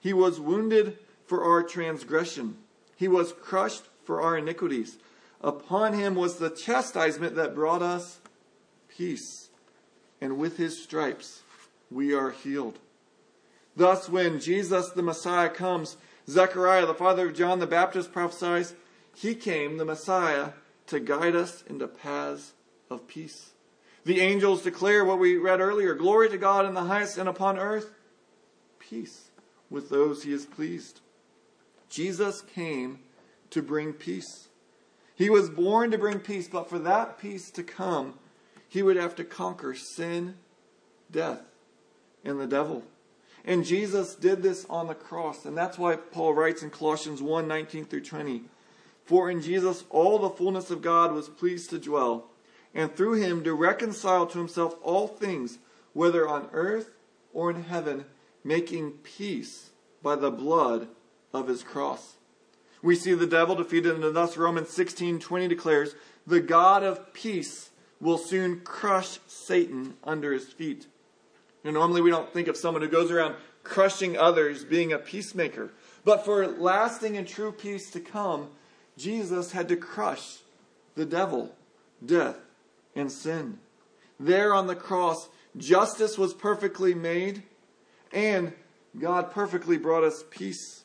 he 0.00 0.12
was 0.12 0.40
wounded 0.40 0.98
for 1.26 1.44
our 1.44 1.62
transgression, 1.62 2.56
he 2.96 3.08
was 3.08 3.32
crushed 3.32 3.84
for 4.04 4.20
our 4.20 4.36
iniquities. 4.36 4.98
Upon 5.40 5.92
him 5.94 6.14
was 6.14 6.36
the 6.36 6.50
chastisement 6.50 7.34
that 7.34 7.54
brought 7.54 7.82
us 7.82 8.20
peace, 8.88 9.48
and 10.20 10.38
with 10.38 10.56
his 10.56 10.82
stripes 10.82 11.42
we 11.90 12.14
are 12.14 12.30
healed. 12.30 12.78
Thus, 13.76 14.08
when 14.08 14.40
Jesus 14.40 14.90
the 14.90 15.02
Messiah 15.02 15.48
comes, 15.48 15.96
Zechariah, 16.28 16.86
the 16.86 16.94
father 16.94 17.28
of 17.28 17.34
John 17.34 17.58
the 17.58 17.66
Baptist, 17.66 18.12
prophesies, 18.12 18.74
He 19.14 19.34
came, 19.34 19.78
the 19.78 19.84
Messiah, 19.84 20.50
to 20.86 21.00
guide 21.00 21.34
us 21.34 21.64
into 21.68 21.88
paths 21.88 22.52
of 22.90 23.08
peace. 23.08 23.50
The 24.04 24.20
angels 24.20 24.62
declare 24.62 25.04
what 25.04 25.18
we 25.18 25.36
read 25.36 25.60
earlier 25.60 25.94
glory 25.94 26.28
to 26.28 26.38
God 26.38 26.66
in 26.66 26.74
the 26.74 26.84
highest 26.84 27.18
and 27.18 27.28
upon 27.28 27.58
earth, 27.58 27.94
peace 28.78 29.30
with 29.70 29.88
those 29.88 30.24
he 30.24 30.32
is 30.32 30.44
pleased. 30.44 31.00
Jesus 31.92 32.40
came 32.40 33.00
to 33.50 33.60
bring 33.60 33.92
peace. 33.92 34.48
He 35.14 35.28
was 35.28 35.50
born 35.50 35.90
to 35.90 35.98
bring 35.98 36.20
peace, 36.20 36.48
but 36.48 36.70
for 36.70 36.78
that 36.78 37.18
peace 37.18 37.50
to 37.50 37.62
come, 37.62 38.14
he 38.66 38.82
would 38.82 38.96
have 38.96 39.14
to 39.16 39.24
conquer 39.24 39.74
sin, 39.74 40.36
death, 41.10 41.42
and 42.24 42.40
the 42.40 42.46
devil. 42.46 42.82
And 43.44 43.66
Jesus 43.66 44.14
did 44.14 44.42
this 44.42 44.64
on 44.70 44.86
the 44.86 44.94
cross. 44.94 45.44
And 45.44 45.54
that's 45.54 45.76
why 45.76 45.96
Paul 45.96 46.32
writes 46.32 46.62
in 46.62 46.70
Colossians 46.70 47.20
1 47.20 47.46
19 47.46 47.84
through 47.84 48.04
20 48.04 48.44
For 49.04 49.30
in 49.30 49.42
Jesus 49.42 49.84
all 49.90 50.18
the 50.18 50.30
fullness 50.30 50.70
of 50.70 50.80
God 50.80 51.12
was 51.12 51.28
pleased 51.28 51.68
to 51.70 51.78
dwell 51.78 52.30
and 52.74 52.96
through 52.96 53.20
him 53.20 53.44
to 53.44 53.52
reconcile 53.52 54.26
to 54.28 54.38
himself 54.38 54.76
all 54.82 55.08
things, 55.08 55.58
whether 55.92 56.26
on 56.26 56.48
earth 56.52 56.88
or 57.34 57.50
in 57.50 57.64
heaven, 57.64 58.06
making 58.42 58.92
peace 59.02 59.72
by 60.02 60.16
the 60.16 60.30
blood 60.30 60.88
of 61.32 61.48
his 61.48 61.62
cross. 61.62 62.16
We 62.82 62.96
see 62.96 63.14
the 63.14 63.26
devil 63.26 63.54
defeated, 63.54 63.94
and 63.94 64.16
thus 64.16 64.36
Romans 64.36 64.70
16 64.70 65.20
20 65.20 65.48
declares, 65.48 65.94
The 66.26 66.40
God 66.40 66.82
of 66.82 67.12
peace 67.12 67.70
will 68.00 68.18
soon 68.18 68.60
crush 68.60 69.20
Satan 69.28 69.94
under 70.02 70.32
his 70.32 70.48
feet. 70.48 70.86
Normally 71.64 72.00
we 72.00 72.10
don't 72.10 72.32
think 72.32 72.48
of 72.48 72.56
someone 72.56 72.82
who 72.82 72.88
goes 72.88 73.10
around 73.10 73.36
crushing 73.62 74.16
others 74.16 74.64
being 74.64 74.92
a 74.92 74.98
peacemaker. 74.98 75.70
But 76.04 76.24
for 76.24 76.46
lasting 76.48 77.16
and 77.16 77.26
true 77.26 77.52
peace 77.52 77.90
to 77.92 78.00
come, 78.00 78.48
Jesus 78.96 79.52
had 79.52 79.68
to 79.68 79.76
crush 79.76 80.38
the 80.96 81.06
devil, 81.06 81.54
death, 82.04 82.36
and 82.94 83.10
sin. 83.10 83.58
There 84.18 84.52
on 84.52 84.66
the 84.66 84.76
cross, 84.76 85.28
justice 85.56 86.18
was 86.18 86.34
perfectly 86.34 86.94
made, 86.94 87.42
and 88.12 88.52
God 88.98 89.30
perfectly 89.30 89.78
brought 89.78 90.04
us 90.04 90.24
peace. 90.30 90.81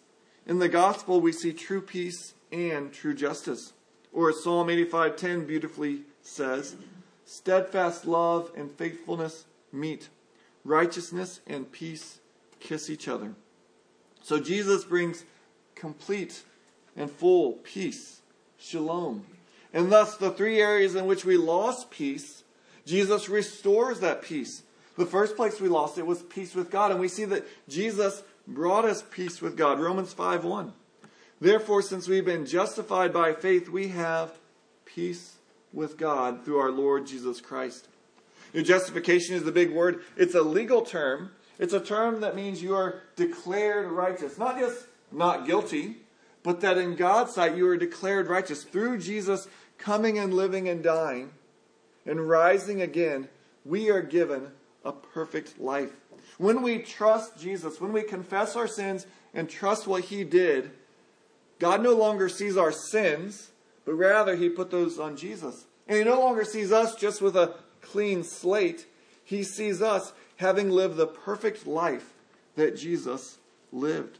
In 0.47 0.59
the 0.59 0.69
gospel, 0.69 1.19
we 1.19 1.33
see 1.33 1.51
true 1.51 1.81
peace 1.81 2.33
and 2.53 2.93
true 2.93 3.13
justice. 3.13 3.73
Or 4.13 4.29
as 4.29 4.41
Psalm 4.41 4.69
85:10 4.69 5.45
beautifully 5.45 6.03
says, 6.21 6.77
steadfast 7.25 8.05
love 8.05 8.49
and 8.55 8.71
faithfulness 8.71 9.43
meet. 9.73 10.07
Righteousness 10.63 11.41
and 11.45 11.69
peace 11.69 12.19
kiss 12.61 12.89
each 12.89 13.09
other. 13.09 13.35
So 14.23 14.39
Jesus 14.39 14.85
brings 14.85 15.25
complete 15.75 16.43
and 16.95 17.11
full 17.11 17.53
peace, 17.63 18.21
shalom. 18.57 19.25
And 19.73 19.91
thus, 19.91 20.15
the 20.15 20.31
three 20.31 20.61
areas 20.61 20.95
in 20.95 21.07
which 21.07 21.25
we 21.25 21.35
lost 21.35 21.91
peace, 21.91 22.43
Jesus 22.85 23.27
restores 23.27 23.99
that 23.99 24.21
peace. 24.21 24.63
The 24.97 25.05
first 25.05 25.35
place 25.35 25.59
we 25.59 25.67
lost 25.67 25.97
it 25.97 26.07
was 26.07 26.23
peace 26.23 26.55
with 26.55 26.71
God, 26.71 26.91
and 26.91 26.99
we 27.01 27.09
see 27.09 27.25
that 27.25 27.45
Jesus 27.67 28.23
brought 28.47 28.85
us 28.85 29.03
peace 29.11 29.41
with 29.41 29.57
God. 29.57 29.79
Romans 29.79 30.13
5 30.13 30.45
1. 30.45 30.73
Therefore, 31.39 31.81
since 31.81 32.07
we've 32.07 32.25
been 32.25 32.45
justified 32.45 33.13
by 33.13 33.33
faith, 33.33 33.69
we 33.69 33.89
have 33.89 34.31
peace 34.85 35.35
with 35.73 35.97
God 35.97 36.43
through 36.43 36.59
our 36.59 36.71
Lord 36.71 37.05
Jesus 37.05 37.41
Christ. 37.41 37.87
Your 38.53 38.63
justification 38.63 39.35
is 39.35 39.43
the 39.43 39.51
big 39.51 39.71
word. 39.71 40.01
It's 40.15 40.33
a 40.33 40.41
legal 40.41 40.81
term. 40.81 41.31
It's 41.59 41.73
a 41.73 41.79
term 41.79 42.21
that 42.21 42.35
means 42.35 42.61
you 42.61 42.75
are 42.75 43.01
declared 43.15 43.91
righteous. 43.91 44.37
Not 44.37 44.57
just 44.57 44.87
not 45.11 45.45
guilty, 45.45 45.97
but 46.43 46.61
that 46.61 46.77
in 46.77 46.95
God's 46.95 47.33
sight 47.33 47.55
you 47.55 47.67
are 47.67 47.77
declared 47.77 48.27
righteous 48.27 48.63
through 48.63 48.99
Jesus 48.99 49.47
coming 49.77 50.17
and 50.17 50.33
living 50.33 50.67
and 50.67 50.83
dying 50.83 51.31
and 52.05 52.27
rising 52.27 52.81
again. 52.81 53.27
We 53.65 53.89
are 53.89 54.01
given 54.01 54.51
a 54.83 54.91
perfect 54.91 55.59
life. 55.59 55.91
When 56.37 56.61
we 56.61 56.79
trust 56.79 57.39
Jesus, 57.39 57.81
when 57.81 57.93
we 57.93 58.03
confess 58.03 58.55
our 58.55 58.67
sins 58.67 59.07
and 59.33 59.49
trust 59.49 59.87
what 59.87 60.05
He 60.05 60.23
did, 60.23 60.71
God 61.59 61.81
no 61.81 61.93
longer 61.95 62.29
sees 62.29 62.57
our 62.57 62.71
sins, 62.71 63.51
but 63.85 63.93
rather 63.93 64.35
He 64.35 64.49
put 64.49 64.69
those 64.69 64.99
on 64.99 65.17
Jesus. 65.17 65.65
And 65.87 65.97
He 65.97 66.03
no 66.03 66.19
longer 66.19 66.43
sees 66.43 66.71
us 66.71 66.95
just 66.95 67.21
with 67.21 67.35
a 67.35 67.55
clean 67.81 68.23
slate. 68.23 68.85
He 69.23 69.43
sees 69.43 69.81
us 69.81 70.13
having 70.37 70.69
lived 70.69 70.97
the 70.97 71.07
perfect 71.07 71.65
life 71.65 72.13
that 72.55 72.77
Jesus 72.77 73.37
lived. 73.71 74.19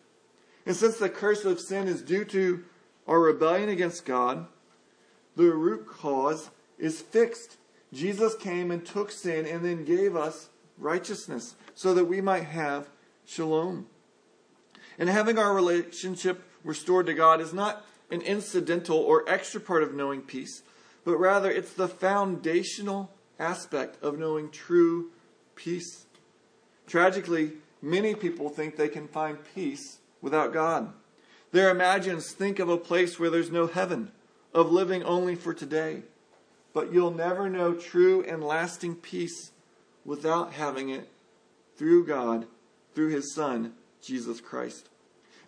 And 0.65 0.75
since 0.75 0.97
the 0.97 1.09
curse 1.09 1.45
of 1.45 1.59
sin 1.59 1.87
is 1.87 2.01
due 2.01 2.25
to 2.25 2.63
our 3.07 3.19
rebellion 3.19 3.69
against 3.69 4.05
God, 4.05 4.47
the 5.35 5.51
root 5.51 5.87
cause 5.87 6.49
is 6.77 7.01
fixed. 7.01 7.57
Jesus 7.93 8.35
came 8.35 8.71
and 8.71 8.85
took 8.85 9.11
sin 9.11 9.45
and 9.45 9.63
then 9.63 9.85
gave 9.85 10.15
us 10.15 10.49
righteousness 10.77 11.55
so 11.75 11.93
that 11.93 12.05
we 12.05 12.21
might 12.21 12.45
have 12.45 12.89
shalom. 13.25 13.87
And 14.97 15.09
having 15.09 15.37
our 15.37 15.53
relationship 15.53 16.43
restored 16.63 17.05
to 17.07 17.13
God 17.13 17.41
is 17.41 17.53
not 17.53 17.85
an 18.09 18.21
incidental 18.21 18.97
or 18.97 19.27
extra 19.29 19.59
part 19.59 19.83
of 19.83 19.93
knowing 19.93 20.21
peace, 20.21 20.63
but 21.03 21.17
rather 21.17 21.51
it's 21.51 21.73
the 21.73 21.87
foundational 21.87 23.11
aspect 23.39 24.01
of 24.03 24.17
knowing 24.17 24.49
true 24.49 25.11
peace. 25.55 26.05
Tragically, 26.87 27.53
many 27.81 28.15
people 28.15 28.49
think 28.49 28.75
they 28.75 28.87
can 28.87 29.07
find 29.07 29.37
peace 29.53 29.99
without 30.21 30.53
God. 30.53 30.93
Their 31.51 31.69
imagines 31.69 32.31
think 32.31 32.59
of 32.59 32.69
a 32.69 32.77
place 32.77 33.19
where 33.19 33.29
there's 33.29 33.51
no 33.51 33.67
heaven, 33.67 34.11
of 34.53 34.71
living 34.71 35.03
only 35.03 35.35
for 35.35 35.53
today. 35.53 36.03
But 36.73 36.93
you'll 36.93 37.11
never 37.11 37.49
know 37.49 37.73
true 37.73 38.23
and 38.23 38.43
lasting 38.43 38.95
peace 38.95 39.51
without 40.07 40.53
having 40.53 40.89
it 40.89 41.07
through 41.75 42.07
God, 42.07 42.47
through 42.95 43.09
His 43.09 43.35
Son, 43.35 43.73
Jesus 44.01 44.41
Christ. 44.41 44.89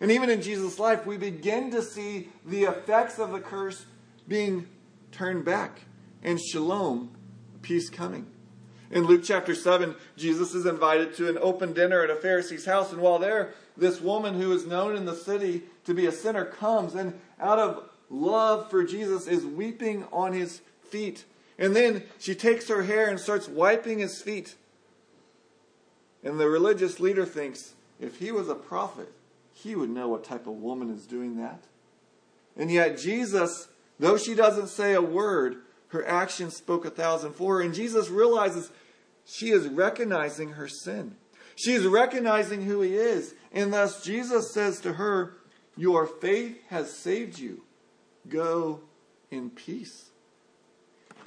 And 0.00 0.12
even 0.12 0.30
in 0.30 0.42
Jesus' 0.42 0.78
life, 0.78 1.04
we 1.04 1.16
begin 1.16 1.72
to 1.72 1.82
see 1.82 2.28
the 2.46 2.64
effects 2.64 3.18
of 3.18 3.32
the 3.32 3.40
curse 3.40 3.86
being 4.28 4.68
turned 5.10 5.44
back 5.44 5.80
and 6.22 6.40
shalom, 6.40 7.10
peace 7.62 7.90
coming. 7.90 8.26
In 8.90 9.06
Luke 9.06 9.22
chapter 9.24 9.54
7, 9.54 9.94
Jesus 10.16 10.54
is 10.54 10.66
invited 10.66 11.14
to 11.16 11.28
an 11.28 11.38
open 11.40 11.72
dinner 11.72 12.02
at 12.02 12.10
a 12.10 12.16
Pharisee's 12.16 12.66
house, 12.66 12.92
and 12.92 13.00
while 13.00 13.18
there, 13.18 13.54
this 13.76 14.00
woman 14.00 14.34
who 14.34 14.52
is 14.52 14.66
known 14.66 14.96
in 14.96 15.06
the 15.06 15.14
city 15.14 15.62
to 15.84 15.94
be 15.94 16.06
a 16.06 16.12
sinner 16.12 16.44
comes 16.44 16.94
and, 16.94 17.18
out 17.38 17.58
of 17.58 17.88
love 18.10 18.68
for 18.68 18.84
Jesus, 18.84 19.26
is 19.26 19.46
weeping 19.46 20.04
on 20.12 20.32
his 20.32 20.60
feet. 20.82 21.24
And 21.60 21.76
then 21.76 22.04
she 22.18 22.34
takes 22.34 22.68
her 22.68 22.82
hair 22.82 23.08
and 23.08 23.20
starts 23.20 23.46
wiping 23.46 23.98
his 23.98 24.20
feet. 24.22 24.56
And 26.24 26.40
the 26.40 26.48
religious 26.48 26.98
leader 26.98 27.26
thinks 27.26 27.74
if 28.00 28.18
he 28.18 28.32
was 28.32 28.48
a 28.48 28.54
prophet, 28.54 29.12
he 29.52 29.76
would 29.76 29.90
know 29.90 30.08
what 30.08 30.24
type 30.24 30.46
of 30.46 30.54
woman 30.54 30.90
is 30.90 31.06
doing 31.06 31.36
that. 31.36 31.62
And 32.56 32.70
yet, 32.70 32.98
Jesus, 32.98 33.68
though 33.98 34.16
she 34.16 34.34
doesn't 34.34 34.68
say 34.68 34.94
a 34.94 35.02
word, 35.02 35.58
her 35.88 36.06
actions 36.06 36.56
spoke 36.56 36.86
a 36.86 36.90
thousand 36.90 37.34
for 37.34 37.56
her. 37.56 37.62
And 37.62 37.74
Jesus 37.74 38.08
realizes 38.08 38.70
she 39.26 39.50
is 39.50 39.68
recognizing 39.68 40.52
her 40.52 40.66
sin. 40.66 41.16
She 41.56 41.72
is 41.72 41.86
recognizing 41.86 42.64
who 42.64 42.80
he 42.80 42.94
is. 42.94 43.34
And 43.52 43.72
thus, 43.72 44.02
Jesus 44.02 44.52
says 44.54 44.80
to 44.80 44.94
her, 44.94 45.34
Your 45.76 46.06
faith 46.06 46.58
has 46.68 46.96
saved 46.96 47.38
you. 47.38 47.64
Go 48.28 48.80
in 49.30 49.50
peace. 49.50 50.09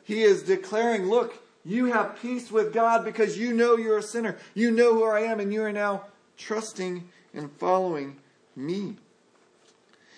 He 0.03 0.21
is 0.23 0.43
declaring, 0.43 1.07
Look, 1.07 1.41
you 1.65 1.85
have 1.85 2.21
peace 2.21 2.51
with 2.51 2.73
God 2.73 3.05
because 3.05 3.37
you 3.37 3.53
know 3.53 3.77
you're 3.77 3.97
a 3.97 4.03
sinner. 4.03 4.37
You 4.53 4.71
know 4.71 4.93
who 4.93 5.05
I 5.05 5.21
am, 5.21 5.39
and 5.39 5.53
you 5.53 5.63
are 5.63 5.71
now 5.71 6.05
trusting 6.37 7.07
and 7.33 7.51
following 7.53 8.17
me. 8.55 8.97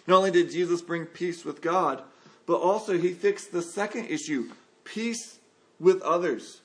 Not 0.07 0.17
only 0.17 0.31
did 0.31 0.51
Jesus 0.51 0.81
bring 0.81 1.05
peace 1.05 1.45
with 1.45 1.61
God, 1.61 2.03
but 2.45 2.57
also 2.57 2.97
he 2.97 3.13
fixed 3.13 3.51
the 3.51 3.61
second 3.61 4.05
issue 4.07 4.49
peace 4.83 5.39
with 5.79 6.01
others. 6.03 6.61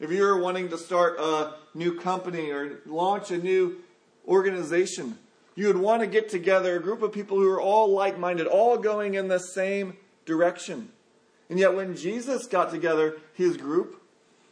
If 0.00 0.10
you're 0.10 0.38
wanting 0.38 0.68
to 0.70 0.78
start 0.78 1.18
a 1.18 1.54
new 1.74 1.98
company 1.98 2.50
or 2.50 2.80
launch 2.86 3.30
a 3.30 3.38
new 3.38 3.78
organization, 4.26 5.18
you 5.56 5.66
would 5.68 5.76
want 5.76 6.00
to 6.02 6.06
get 6.06 6.28
together 6.28 6.76
a 6.76 6.82
group 6.82 7.02
of 7.02 7.12
people 7.12 7.38
who 7.38 7.48
are 7.50 7.60
all 7.60 7.90
like 7.90 8.18
minded, 8.18 8.46
all 8.46 8.76
going 8.76 9.14
in 9.14 9.28
the 9.28 9.38
same 9.38 9.96
direction. 10.26 10.90
And 11.48 11.58
yet, 11.58 11.74
when 11.74 11.96
Jesus 11.96 12.46
got 12.46 12.70
together 12.70 13.16
his 13.34 13.56
group, 13.56 14.02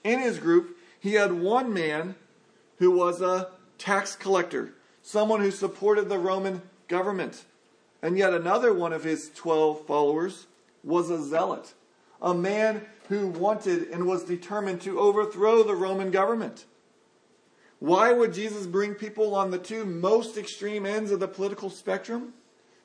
in 0.04 0.20
his 0.20 0.38
group, 0.38 0.76
he 1.00 1.14
had 1.14 1.32
one 1.32 1.72
man 1.72 2.14
who 2.78 2.90
was 2.90 3.20
a 3.20 3.48
tax 3.78 4.14
collector, 4.14 4.74
someone 5.02 5.40
who 5.40 5.50
supported 5.50 6.08
the 6.08 6.18
Roman 6.18 6.62
government. 6.88 7.44
And 8.02 8.18
yet, 8.18 8.34
another 8.34 8.74
one 8.74 8.92
of 8.92 9.04
his 9.04 9.30
12 9.34 9.86
followers 9.86 10.46
was 10.84 11.10
a 11.10 11.22
zealot, 11.22 11.72
a 12.20 12.34
man 12.34 12.82
who 13.08 13.28
wanted 13.28 13.88
and 13.90 14.06
was 14.06 14.24
determined 14.24 14.80
to 14.82 14.98
overthrow 14.98 15.62
the 15.62 15.74
Roman 15.74 16.10
government. 16.10 16.66
Why 17.78 18.12
would 18.12 18.32
Jesus 18.32 18.66
bring 18.66 18.94
people 18.94 19.34
on 19.34 19.50
the 19.50 19.58
two 19.58 19.84
most 19.84 20.36
extreme 20.36 20.86
ends 20.86 21.10
of 21.10 21.20
the 21.20 21.26
political 21.26 21.68
spectrum? 21.68 22.32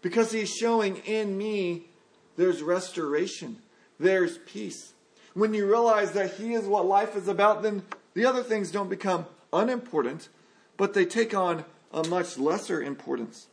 Because 0.01 0.31
he's 0.31 0.49
showing 0.49 0.97
in 1.05 1.37
me 1.37 1.89
there's 2.35 2.63
restoration 2.63 3.57
there's 3.99 4.37
peace. 4.39 4.93
When 5.33 5.53
you 5.53 5.67
realize 5.67 6.11
that 6.13 6.35
He 6.35 6.53
is 6.53 6.65
what 6.65 6.85
life 6.85 7.15
is 7.15 7.27
about, 7.27 7.63
then 7.63 7.83
the 8.13 8.25
other 8.25 8.43
things 8.43 8.71
don't 8.71 8.89
become 8.89 9.25
unimportant, 9.53 10.29
but 10.77 10.93
they 10.93 11.05
take 11.05 11.33
on 11.33 11.65
a 11.91 12.07
much 12.07 12.37
lesser 12.37 12.81
importance. 12.81 13.47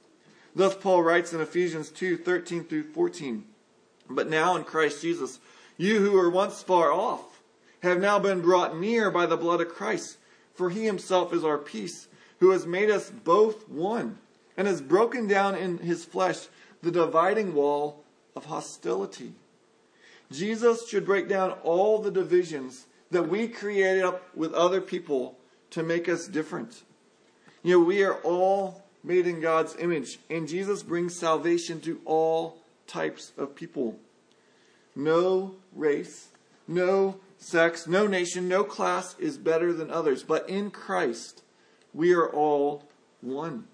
Thus, 0.54 0.76
Paul 0.76 1.02
writes 1.02 1.32
in 1.32 1.40
Ephesians 1.40 1.90
2 1.90 2.18
13 2.18 2.64
through 2.64 2.84
14. 2.92 3.44
But 4.08 4.28
now 4.28 4.56
in 4.56 4.64
Christ 4.64 5.02
Jesus, 5.02 5.40
you 5.76 6.00
who 6.00 6.12
were 6.12 6.30
once 6.30 6.62
far 6.62 6.92
off 6.92 7.42
have 7.82 8.00
now 8.00 8.18
been 8.18 8.40
brought 8.40 8.78
near 8.78 9.10
by 9.10 9.26
the 9.26 9.36
blood 9.36 9.60
of 9.60 9.68
Christ, 9.68 10.18
for 10.54 10.70
he 10.70 10.84
himself 10.84 11.32
is 11.32 11.44
our 11.44 11.58
peace, 11.58 12.08
who 12.40 12.50
has 12.50 12.66
made 12.66 12.90
us 12.90 13.10
both 13.10 13.68
one, 13.68 14.18
and 14.56 14.66
has 14.66 14.80
broken 14.80 15.26
down 15.26 15.54
in 15.54 15.78
his 15.78 16.04
flesh 16.04 16.46
the 16.82 16.90
dividing 16.90 17.54
wall 17.54 18.04
of 18.36 18.44
hostility 18.44 19.34
Jesus 20.34 20.88
should 20.88 21.06
break 21.06 21.28
down 21.28 21.52
all 21.62 21.98
the 21.98 22.10
divisions 22.10 22.86
that 23.10 23.28
we 23.28 23.46
created 23.46 24.02
up 24.02 24.34
with 24.34 24.52
other 24.52 24.80
people 24.80 25.38
to 25.70 25.82
make 25.82 26.08
us 26.08 26.26
different. 26.26 26.82
You 27.62 27.78
know, 27.78 27.84
we 27.84 28.02
are 28.02 28.16
all 28.22 28.82
made 29.02 29.26
in 29.26 29.40
God's 29.40 29.76
image, 29.76 30.18
and 30.28 30.48
Jesus 30.48 30.82
brings 30.82 31.18
salvation 31.18 31.80
to 31.82 32.00
all 32.04 32.58
types 32.86 33.32
of 33.36 33.54
people. 33.54 33.98
No 34.96 35.54
race, 35.72 36.28
no 36.66 37.20
sex, 37.38 37.86
no 37.86 38.06
nation, 38.06 38.48
no 38.48 38.64
class 38.64 39.14
is 39.18 39.36
better 39.38 39.72
than 39.72 39.90
others, 39.90 40.22
but 40.22 40.48
in 40.48 40.70
Christ 40.70 41.42
we 41.92 42.12
are 42.12 42.28
all 42.28 42.84
one. 43.20 43.68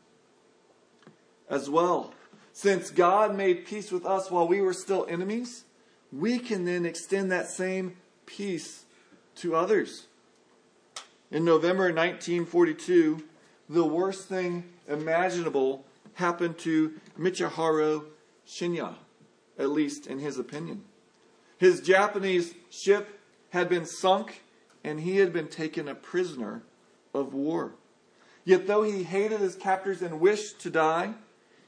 As 1.49 1.71
well, 1.71 2.13
since 2.53 2.91
God 2.91 3.37
made 3.37 3.67
peace 3.67 3.91
with 3.91 4.05
us 4.05 4.31
while 4.31 4.47
we 4.47 4.61
were 4.61 4.73
still 4.73 5.07
enemies, 5.09 5.65
we 6.13 6.39
can 6.39 6.65
then 6.65 6.85
extend 6.85 7.31
that 7.31 7.49
same 7.49 7.97
peace 8.27 8.85
to 9.37 9.55
others. 9.55 10.07
In 11.31 11.45
November 11.45 11.85
1942, 11.85 13.23
the 13.69 13.85
worst 13.85 14.29
thing 14.29 14.65
imaginable 14.89 15.85
happened 16.15 16.59
to 16.59 16.95
Michiharu 17.19 18.05
Shinya, 18.47 18.95
at 19.59 19.71
least 19.71 20.07
in 20.07 20.19
his 20.19 20.39
opinion. 20.39 20.83
His 21.59 21.81
Japanese 21.81 22.55
ship 22.71 23.21
had 23.51 23.69
been 23.69 23.87
sunk 23.87 24.43
and 24.83 25.01
he 25.01 25.19
had 25.19 25.33
been 25.33 25.49
taken 25.49 25.89
a 25.89 25.95
prisoner 25.95 26.63
of 27.15 27.35
war. 27.35 27.75
Yet, 28.45 28.67
though 28.67 28.83
he 28.83 29.05
hated 29.05 29.41
his 29.41 29.55
captors 29.55 30.03
and 30.03 30.19
wished 30.19 30.61
to 30.61 30.71
die, 30.71 31.15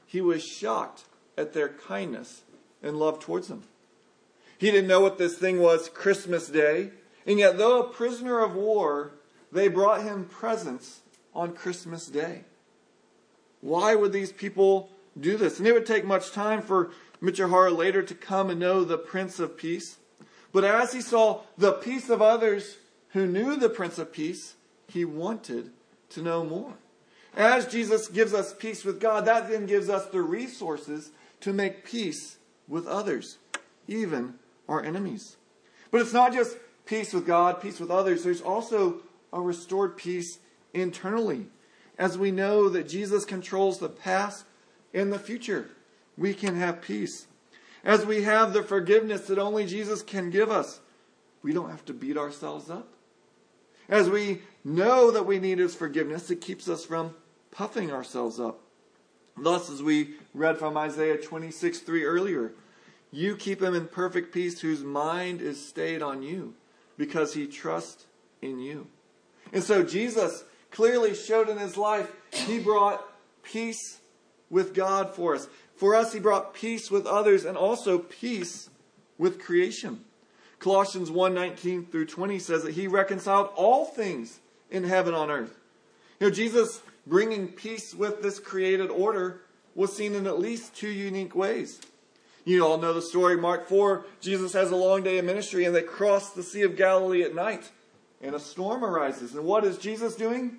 he 0.05 0.19
was 0.19 0.43
shocked 0.43 1.05
at 1.37 1.53
their 1.53 1.69
kindness 1.69 2.41
and 2.81 2.97
love 2.97 3.19
towards 3.19 3.47
them. 3.47 3.63
He 4.63 4.71
didn't 4.71 4.87
know 4.87 5.01
what 5.01 5.17
this 5.17 5.37
thing 5.37 5.59
was 5.59 5.89
Christmas 5.89 6.47
Day, 6.47 6.91
and 7.27 7.37
yet, 7.37 7.57
though 7.57 7.81
a 7.81 7.89
prisoner 7.89 8.39
of 8.39 8.55
war, 8.55 9.11
they 9.51 9.67
brought 9.67 10.03
him 10.03 10.23
presents 10.23 11.01
on 11.35 11.51
Christmas 11.51 12.07
Day. 12.07 12.45
Why 13.59 13.93
would 13.93 14.13
these 14.13 14.31
people 14.31 14.89
do 15.19 15.35
this? 15.35 15.59
And 15.59 15.67
it 15.67 15.73
would 15.73 15.85
take 15.85 16.05
much 16.05 16.31
time 16.31 16.61
for 16.61 16.91
Michiharu 17.21 17.75
later 17.75 18.01
to 18.03 18.15
come 18.15 18.49
and 18.49 18.57
know 18.57 18.85
the 18.85 18.97
Prince 18.97 19.37
of 19.37 19.57
Peace. 19.57 19.97
But 20.53 20.63
as 20.63 20.93
he 20.93 21.01
saw 21.01 21.41
the 21.57 21.73
peace 21.73 22.09
of 22.09 22.21
others 22.21 22.77
who 23.09 23.27
knew 23.27 23.57
the 23.57 23.67
Prince 23.67 23.99
of 23.99 24.13
Peace, 24.13 24.55
he 24.87 25.03
wanted 25.03 25.71
to 26.11 26.21
know 26.21 26.45
more. 26.45 26.75
As 27.35 27.67
Jesus 27.67 28.07
gives 28.07 28.33
us 28.33 28.53
peace 28.53 28.85
with 28.85 29.01
God, 29.01 29.25
that 29.25 29.49
then 29.49 29.65
gives 29.65 29.89
us 29.89 30.05
the 30.05 30.21
resources 30.21 31.11
to 31.41 31.51
make 31.51 31.83
peace 31.83 32.37
with 32.69 32.87
others, 32.87 33.39
even 33.89 34.35
our 34.67 34.83
enemies. 34.83 35.37
But 35.91 36.01
it's 36.01 36.13
not 36.13 36.33
just 36.33 36.57
peace 36.85 37.13
with 37.13 37.25
God, 37.25 37.61
peace 37.61 37.79
with 37.79 37.91
others, 37.91 38.23
there's 38.23 38.41
also 38.41 39.01
a 39.31 39.41
restored 39.41 39.97
peace 39.97 40.39
internally. 40.73 41.47
As 41.97 42.17
we 42.17 42.31
know 42.31 42.69
that 42.69 42.87
Jesus 42.87 43.25
controls 43.25 43.79
the 43.79 43.89
past 43.89 44.45
and 44.93 45.11
the 45.11 45.19
future, 45.19 45.69
we 46.17 46.33
can 46.33 46.55
have 46.55 46.81
peace. 46.81 47.27
As 47.83 48.05
we 48.05 48.23
have 48.23 48.53
the 48.53 48.63
forgiveness 48.63 49.27
that 49.27 49.37
only 49.37 49.65
Jesus 49.65 50.01
can 50.01 50.29
give 50.29 50.49
us, 50.49 50.79
we 51.41 51.53
don't 51.53 51.69
have 51.69 51.85
to 51.85 51.93
beat 51.93 52.17
ourselves 52.17 52.69
up. 52.69 52.87
As 53.89 54.09
we 54.09 54.41
know 54.63 55.11
that 55.11 55.25
we 55.25 55.39
need 55.39 55.59
His 55.59 55.75
forgiveness, 55.75 56.31
it 56.31 56.41
keeps 56.41 56.69
us 56.69 56.85
from 56.85 57.13
puffing 57.51 57.91
ourselves 57.91 58.39
up. 58.39 58.61
Thus, 59.37 59.69
as 59.69 59.83
we 59.83 60.15
read 60.33 60.57
from 60.57 60.77
Isaiah 60.77 61.17
26 61.17 61.79
3 61.79 62.05
earlier, 62.05 62.53
you 63.13 63.37
keep 63.37 63.61
him 63.61 63.75
in 63.75 63.87
perfect 63.87 64.33
peace 64.33 64.59
whose 64.59 64.83
mind 64.83 65.39
is 65.39 65.63
stayed 65.63 66.01
on 66.01 66.23
you 66.23 66.55
because 66.97 67.35
he 67.35 67.45
trusts 67.45 68.05
in 68.41 68.59
you. 68.59 68.87
And 69.53 69.63
so 69.63 69.83
Jesus 69.83 70.43
clearly 70.71 71.13
showed 71.13 71.47
in 71.47 71.59
his 71.59 71.77
life 71.77 72.11
he 72.31 72.57
brought 72.57 73.05
peace 73.43 73.99
with 74.49 74.73
God 74.73 75.13
for 75.13 75.35
us. 75.35 75.47
For 75.75 75.95
us, 75.95 76.13
he 76.13 76.19
brought 76.19 76.53
peace 76.55 76.89
with 76.89 77.05
others 77.05 77.45
and 77.45 77.55
also 77.55 77.99
peace 77.99 78.69
with 79.17 79.39
creation. 79.39 80.03
Colossians 80.57 81.11
1 81.11 81.33
19 81.35 81.85
through 81.85 82.07
20 82.07 82.39
says 82.39 82.63
that 82.63 82.73
he 82.73 82.87
reconciled 82.87 83.49
all 83.55 83.85
things 83.85 84.39
in 84.71 84.85
heaven 84.85 85.13
on 85.13 85.29
earth. 85.29 85.59
You 86.19 86.27
know, 86.27 86.33
Jesus 86.33 86.81
bringing 87.05 87.49
peace 87.49 87.93
with 87.93 88.23
this 88.23 88.39
created 88.39 88.89
order 88.89 89.41
was 89.75 89.95
seen 89.95 90.15
in 90.15 90.25
at 90.25 90.39
least 90.39 90.75
two 90.75 90.89
unique 90.89 91.35
ways. 91.35 91.79
You 92.45 92.65
all 92.65 92.77
know 92.77 92.93
the 92.93 93.01
story, 93.01 93.37
Mark 93.37 93.69
4. 93.69 94.05
Jesus 94.19 94.53
has 94.53 94.71
a 94.71 94.75
long 94.75 95.03
day 95.03 95.17
of 95.17 95.25
ministry 95.25 95.65
and 95.65 95.75
they 95.75 95.81
cross 95.81 96.31
the 96.31 96.43
Sea 96.43 96.63
of 96.63 96.75
Galilee 96.75 97.23
at 97.23 97.33
night 97.33 97.71
and 98.21 98.35
a 98.35 98.39
storm 98.39 98.83
arises. 98.83 99.35
And 99.35 99.45
what 99.45 99.63
is 99.63 99.77
Jesus 99.77 100.15
doing? 100.15 100.57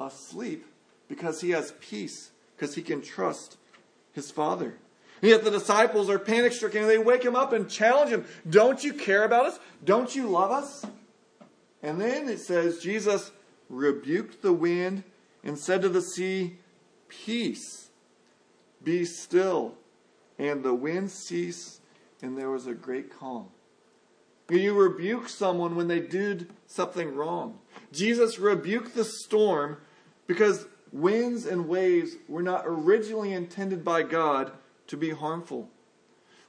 Asleep 0.00 0.66
because 1.08 1.40
he 1.40 1.50
has 1.50 1.72
peace, 1.80 2.30
because 2.56 2.74
he 2.74 2.82
can 2.82 3.02
trust 3.02 3.56
his 4.12 4.30
Father. 4.30 4.76
And 5.22 5.30
yet 5.30 5.44
the 5.44 5.50
disciples 5.50 6.10
are 6.10 6.18
panic 6.18 6.52
stricken 6.52 6.82
and 6.82 6.90
they 6.90 6.98
wake 6.98 7.24
him 7.24 7.36
up 7.36 7.52
and 7.52 7.68
challenge 7.70 8.10
him 8.10 8.24
Don't 8.48 8.82
you 8.82 8.92
care 8.92 9.24
about 9.24 9.46
us? 9.46 9.58
Don't 9.84 10.14
you 10.14 10.28
love 10.28 10.50
us? 10.50 10.84
And 11.82 12.00
then 12.00 12.28
it 12.28 12.40
says 12.40 12.78
Jesus 12.78 13.30
rebuked 13.68 14.42
the 14.42 14.52
wind 14.52 15.04
and 15.42 15.58
said 15.58 15.82
to 15.82 15.88
the 15.88 16.02
sea, 16.02 16.58
Peace, 17.08 17.90
be 18.82 19.04
still. 19.04 19.74
And 20.38 20.64
the 20.64 20.74
wind 20.74 21.10
ceased, 21.10 21.80
and 22.22 22.36
there 22.36 22.50
was 22.50 22.66
a 22.66 22.74
great 22.74 23.16
calm. 23.16 23.48
You 24.50 24.74
rebuke 24.74 25.28
someone 25.28 25.74
when 25.74 25.88
they 25.88 26.00
did 26.00 26.50
something 26.66 27.14
wrong. 27.14 27.58
Jesus 27.92 28.38
rebuked 28.38 28.94
the 28.94 29.04
storm 29.04 29.78
because 30.26 30.66
winds 30.92 31.46
and 31.46 31.68
waves 31.68 32.16
were 32.28 32.42
not 32.42 32.64
originally 32.66 33.32
intended 33.32 33.84
by 33.84 34.02
God 34.02 34.52
to 34.88 34.96
be 34.96 35.10
harmful. 35.10 35.70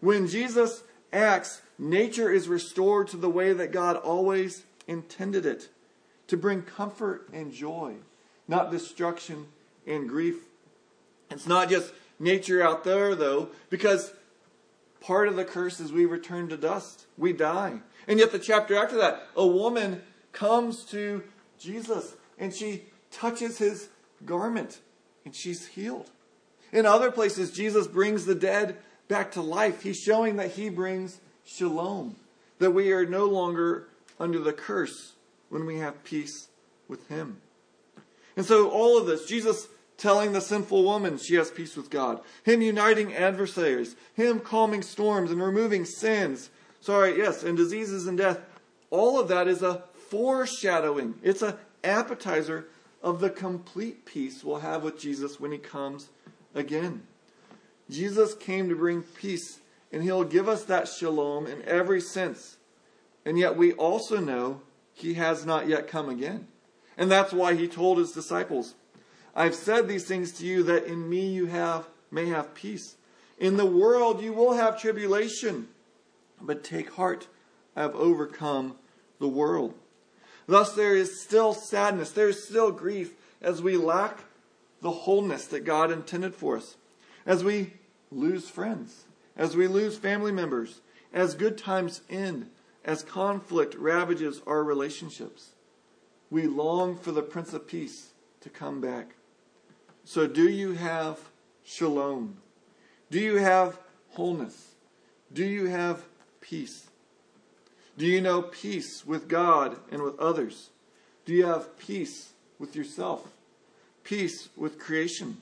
When 0.01 0.27
Jesus 0.27 0.83
acts, 1.13 1.61
nature 1.79 2.31
is 2.31 2.47
restored 2.47 3.07
to 3.09 3.17
the 3.17 3.29
way 3.29 3.53
that 3.53 3.71
God 3.71 3.95
always 3.95 4.65
intended 4.87 5.45
it 5.45 5.69
to 6.27 6.37
bring 6.37 6.61
comfort 6.61 7.29
and 7.31 7.51
joy, 7.51 7.95
not 8.47 8.71
destruction 8.71 9.47
and 9.87 10.09
grief. 10.09 10.35
It's 11.31 11.47
not 11.47 11.69
just 11.69 11.93
nature 12.19 12.61
out 12.61 12.83
there, 12.83 13.15
though, 13.15 13.49
because 13.69 14.13
part 15.01 15.27
of 15.27 15.35
the 15.35 15.45
curse 15.45 15.79
is 15.79 15.91
we 15.91 16.05
return 16.05 16.49
to 16.49 16.57
dust. 16.57 17.05
We 17.17 17.33
die. 17.33 17.79
And 18.07 18.19
yet, 18.19 18.31
the 18.31 18.39
chapter 18.39 18.75
after 18.75 18.97
that, 18.97 19.27
a 19.35 19.45
woman 19.45 20.01
comes 20.31 20.83
to 20.85 21.23
Jesus 21.57 22.15
and 22.37 22.53
she 22.53 22.83
touches 23.11 23.57
his 23.57 23.89
garment 24.25 24.79
and 25.23 25.35
she's 25.35 25.67
healed. 25.67 26.09
In 26.71 26.85
other 26.85 27.11
places, 27.11 27.51
Jesus 27.51 27.87
brings 27.87 28.25
the 28.25 28.35
dead 28.35 28.77
back 29.07 29.31
to 29.33 29.41
life. 29.41 29.83
He's 29.83 29.99
showing 29.99 30.35
that 30.37 30.51
he 30.51 30.69
brings 30.69 31.19
shalom, 31.45 32.15
that 32.59 32.71
we 32.71 32.91
are 32.91 33.05
no 33.05 33.25
longer 33.25 33.87
under 34.19 34.39
the 34.39 34.53
curse 34.53 35.13
when 35.49 35.65
we 35.65 35.77
have 35.79 36.03
peace 36.03 36.47
with 36.87 37.07
him. 37.07 37.41
And 38.35 38.45
so, 38.45 38.69
all 38.69 38.97
of 38.97 39.05
this, 39.05 39.25
Jesus 39.25 39.67
telling 39.97 40.33
the 40.33 40.41
sinful 40.41 40.83
woman 40.83 41.17
she 41.17 41.35
has 41.35 41.51
peace 41.51 41.75
with 41.75 41.89
God, 41.89 42.21
Him 42.43 42.61
uniting 42.61 43.13
adversaries, 43.13 43.95
Him 44.13 44.39
calming 44.39 44.81
storms 44.81 45.31
and 45.31 45.41
removing 45.41 45.85
sins. 45.85 46.49
Sorry, 46.81 47.17
yes, 47.17 47.43
and 47.43 47.57
diseases 47.57 48.07
and 48.07 48.17
death. 48.17 48.39
All 48.89 49.19
of 49.19 49.27
that 49.29 49.47
is 49.47 49.61
a 49.61 49.83
foreshadowing. 50.09 51.15
It's 51.23 51.41
an 51.41 51.55
appetizer 51.83 52.67
of 53.01 53.19
the 53.19 53.29
complete 53.29 54.05
peace 54.05 54.43
we'll 54.43 54.59
have 54.59 54.83
with 54.83 54.99
Jesus 54.99 55.39
when 55.39 55.51
He 55.51 55.57
comes 55.57 56.09
again. 56.53 57.03
Jesus 57.89 58.33
came 58.33 58.69
to 58.69 58.75
bring 58.75 59.03
peace, 59.03 59.59
and 59.91 60.03
He'll 60.03 60.23
give 60.23 60.49
us 60.49 60.63
that 60.65 60.87
shalom 60.87 61.47
in 61.47 61.61
every 61.63 62.01
sense. 62.01 62.57
And 63.25 63.37
yet 63.39 63.55
we 63.55 63.73
also 63.73 64.19
know 64.19 64.61
He 64.93 65.15
has 65.15 65.45
not 65.45 65.67
yet 65.67 65.87
come 65.87 66.09
again. 66.09 66.47
And 66.97 67.11
that's 67.11 67.33
why 67.33 67.53
He 67.55 67.67
told 67.67 67.97
His 67.97 68.11
disciples, 68.11 68.75
I've 69.35 69.55
said 69.55 69.87
these 69.87 70.05
things 70.05 70.31
to 70.33 70.45
you 70.45 70.63
that 70.63 70.85
in 70.85 71.09
me 71.09 71.27
you 71.27 71.47
have 71.47 71.87
may 72.09 72.27
have 72.27 72.55
peace. 72.55 72.95
In 73.37 73.57
the 73.57 73.65
world 73.65 74.21
you 74.21 74.31
will 74.31 74.53
have 74.53 74.79
tribulation, 74.79 75.67
but 76.41 76.63
take 76.63 76.93
heart, 76.93 77.27
I 77.75 77.81
have 77.81 77.95
overcome 77.95 78.77
the 79.19 79.27
world. 79.27 79.73
Thus 80.47 80.73
there 80.73 80.95
is 80.95 81.21
still 81.21 81.53
sadness, 81.53 82.11
there 82.11 82.29
is 82.29 82.47
still 82.47 82.71
grief 82.71 83.13
as 83.41 83.61
we 83.61 83.75
lack 83.75 84.19
the 84.81 84.91
wholeness 84.91 85.47
that 85.47 85.65
God 85.65 85.91
intended 85.91 86.35
for 86.35 86.57
us. 86.57 86.75
As 87.25 87.43
we 87.43 87.73
lose 88.11 88.49
friends, 88.49 89.05
as 89.35 89.55
we 89.55 89.67
lose 89.67 89.97
family 89.97 90.31
members, 90.31 90.81
as 91.13 91.33
good 91.33 91.57
times 91.57 92.01
end, 92.09 92.49
as 92.85 93.03
conflict 93.03 93.75
ravages 93.75 94.41
our 94.45 94.63
relationships. 94.63 95.49
We 96.29 96.45
long 96.47 96.97
for 96.97 97.11
the 97.11 97.23
Prince 97.23 97.53
of 97.53 97.67
Peace 97.67 98.11
to 98.41 98.49
come 98.49 98.79
back. 98.79 99.15
So, 100.07 100.27
do 100.27 100.47
you 100.47 100.73
have 100.73 101.19
shalom? 101.65 102.37
Do 103.09 103.19
you 103.19 103.37
have 103.37 103.79
wholeness? 104.11 104.75
Do 105.33 105.43
you 105.43 105.65
have 105.65 106.03
peace? 106.41 106.85
Do 107.97 108.05
you 108.05 108.21
know 108.21 108.43
peace 108.43 109.03
with 109.03 109.27
God 109.27 109.77
and 109.91 110.03
with 110.03 110.19
others? 110.19 110.69
Do 111.25 111.33
you 111.33 111.47
have 111.47 111.79
peace 111.79 112.33
with 112.59 112.75
yourself? 112.75 113.31
Peace 114.03 114.49
with 114.55 114.77
creation? 114.77 115.37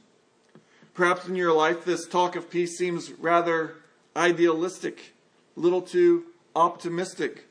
Perhaps 0.94 1.28
in 1.28 1.36
your 1.36 1.54
life, 1.54 1.84
this 1.84 2.08
talk 2.08 2.38
of 2.38 2.50
peace 2.50 2.78
seems 2.78 3.12
rather 3.12 3.76
idealistic, 4.16 5.12
a 5.58 5.60
little 5.60 5.82
too 5.82 6.24
optimistic. 6.56 7.48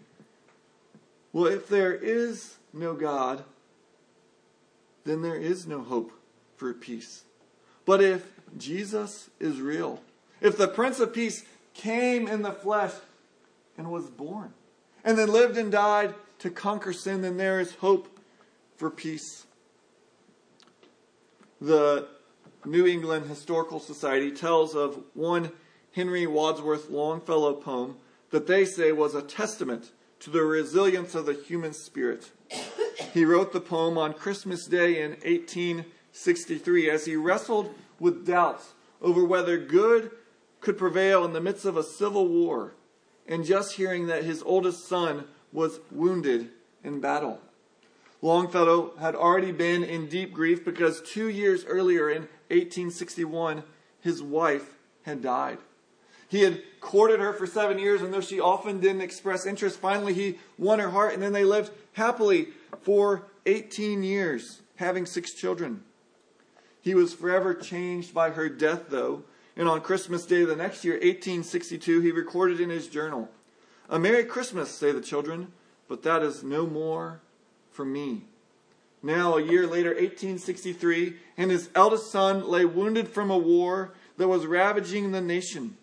Well, 1.34 1.46
if 1.46 1.68
there 1.68 1.92
is 1.92 2.56
no 2.72 2.94
God, 2.94 3.44
then 5.04 5.20
there 5.20 5.36
is 5.36 5.66
no 5.66 5.82
hope 5.82 6.12
for 6.56 6.72
peace. 6.74 7.24
But 7.84 8.02
if 8.02 8.26
Jesus 8.56 9.30
is 9.40 9.60
real, 9.60 10.00
if 10.40 10.56
the 10.56 10.68
Prince 10.68 11.00
of 11.00 11.12
Peace 11.12 11.44
came 11.74 12.28
in 12.28 12.42
the 12.42 12.52
flesh 12.52 12.92
and 13.76 13.90
was 13.90 14.10
born, 14.10 14.52
and 15.04 15.18
then 15.18 15.32
lived 15.32 15.56
and 15.56 15.72
died 15.72 16.14
to 16.38 16.50
conquer 16.50 16.92
sin, 16.92 17.22
then 17.22 17.36
there 17.36 17.60
is 17.60 17.74
hope 17.76 18.08
for 18.76 18.90
peace. 18.90 19.46
The 21.60 22.08
New 22.64 22.86
England 22.86 23.26
Historical 23.28 23.80
Society 23.80 24.30
tells 24.30 24.74
of 24.74 25.02
one 25.14 25.52
Henry 25.92 26.26
Wadsworth 26.26 26.90
Longfellow 26.90 27.54
poem 27.54 27.96
that 28.30 28.46
they 28.46 28.64
say 28.64 28.92
was 28.92 29.14
a 29.14 29.22
testament 29.22 29.92
to 30.20 30.30
the 30.30 30.42
resilience 30.42 31.14
of 31.14 31.26
the 31.26 31.34
human 31.34 31.72
spirit. 31.72 32.30
He 33.12 33.24
wrote 33.24 33.52
the 33.52 33.60
poem 33.60 33.98
on 33.98 34.14
Christmas 34.14 34.66
Day 34.66 35.02
in 35.02 35.16
1863 36.12 36.90
as 36.90 37.06
he 37.06 37.16
wrestled 37.16 37.74
with 37.98 38.26
doubts 38.26 38.74
over 39.00 39.24
whether 39.24 39.56
good 39.56 40.10
could 40.60 40.76
prevail 40.76 41.24
in 41.24 41.32
the 41.32 41.40
midst 41.40 41.64
of 41.64 41.76
a 41.76 41.82
civil 41.82 42.28
war 42.28 42.74
and 43.26 43.44
just 43.44 43.76
hearing 43.76 44.06
that 44.06 44.24
his 44.24 44.42
oldest 44.42 44.86
son 44.86 45.24
was 45.52 45.80
wounded 45.90 46.50
in 46.84 47.00
battle. 47.00 47.40
Longfellow 48.20 48.96
had 48.98 49.14
already 49.14 49.52
been 49.52 49.82
in 49.82 50.06
deep 50.06 50.32
grief 50.32 50.64
because 50.64 51.02
two 51.02 51.28
years 51.28 51.64
earlier 51.64 52.08
in 52.08 52.22
1861, 52.50 53.64
his 54.00 54.22
wife 54.22 54.76
had 55.02 55.22
died. 55.22 55.58
He 56.28 56.42
had 56.42 56.62
courted 56.80 57.20
her 57.20 57.32
for 57.32 57.46
seven 57.46 57.78
years, 57.78 58.00
and 58.00 58.12
though 58.12 58.20
she 58.20 58.40
often 58.40 58.80
didn't 58.80 59.02
express 59.02 59.44
interest, 59.44 59.78
finally 59.78 60.14
he 60.14 60.38
won 60.56 60.78
her 60.78 60.90
heart, 60.90 61.14
and 61.14 61.22
then 61.22 61.32
they 61.32 61.44
lived 61.44 61.72
happily 61.92 62.48
for 62.82 63.24
18 63.46 64.02
years, 64.02 64.62
having 64.76 65.04
six 65.04 65.32
children. 65.32 65.82
He 66.82 66.94
was 66.94 67.14
forever 67.14 67.54
changed 67.54 68.12
by 68.12 68.30
her 68.30 68.48
death, 68.48 68.86
though, 68.88 69.22
and 69.56 69.68
on 69.68 69.80
Christmas 69.80 70.26
Day 70.26 70.44
the 70.44 70.56
next 70.56 70.84
year, 70.84 70.94
1862, 70.94 72.00
he 72.00 72.10
recorded 72.10 72.60
in 72.60 72.70
his 72.70 72.88
journal, 72.88 73.28
A 73.88 73.98
Merry 73.98 74.24
Christmas, 74.24 74.70
say 74.70 74.90
the 74.92 75.00
children, 75.00 75.52
but 75.88 76.02
that 76.02 76.22
is 76.22 76.42
no 76.42 76.66
more 76.66 77.20
for 77.70 77.84
me. 77.84 78.24
Now, 79.02 79.36
a 79.36 79.42
year 79.42 79.66
later, 79.66 79.90
1863, 79.90 81.14
and 81.36 81.50
his 81.50 81.70
eldest 81.74 82.10
son 82.10 82.48
lay 82.48 82.64
wounded 82.64 83.08
from 83.08 83.30
a 83.30 83.38
war 83.38 83.94
that 84.16 84.28
was 84.28 84.46
ravaging 84.46 85.12
the 85.12 85.20
nation. 85.20 85.76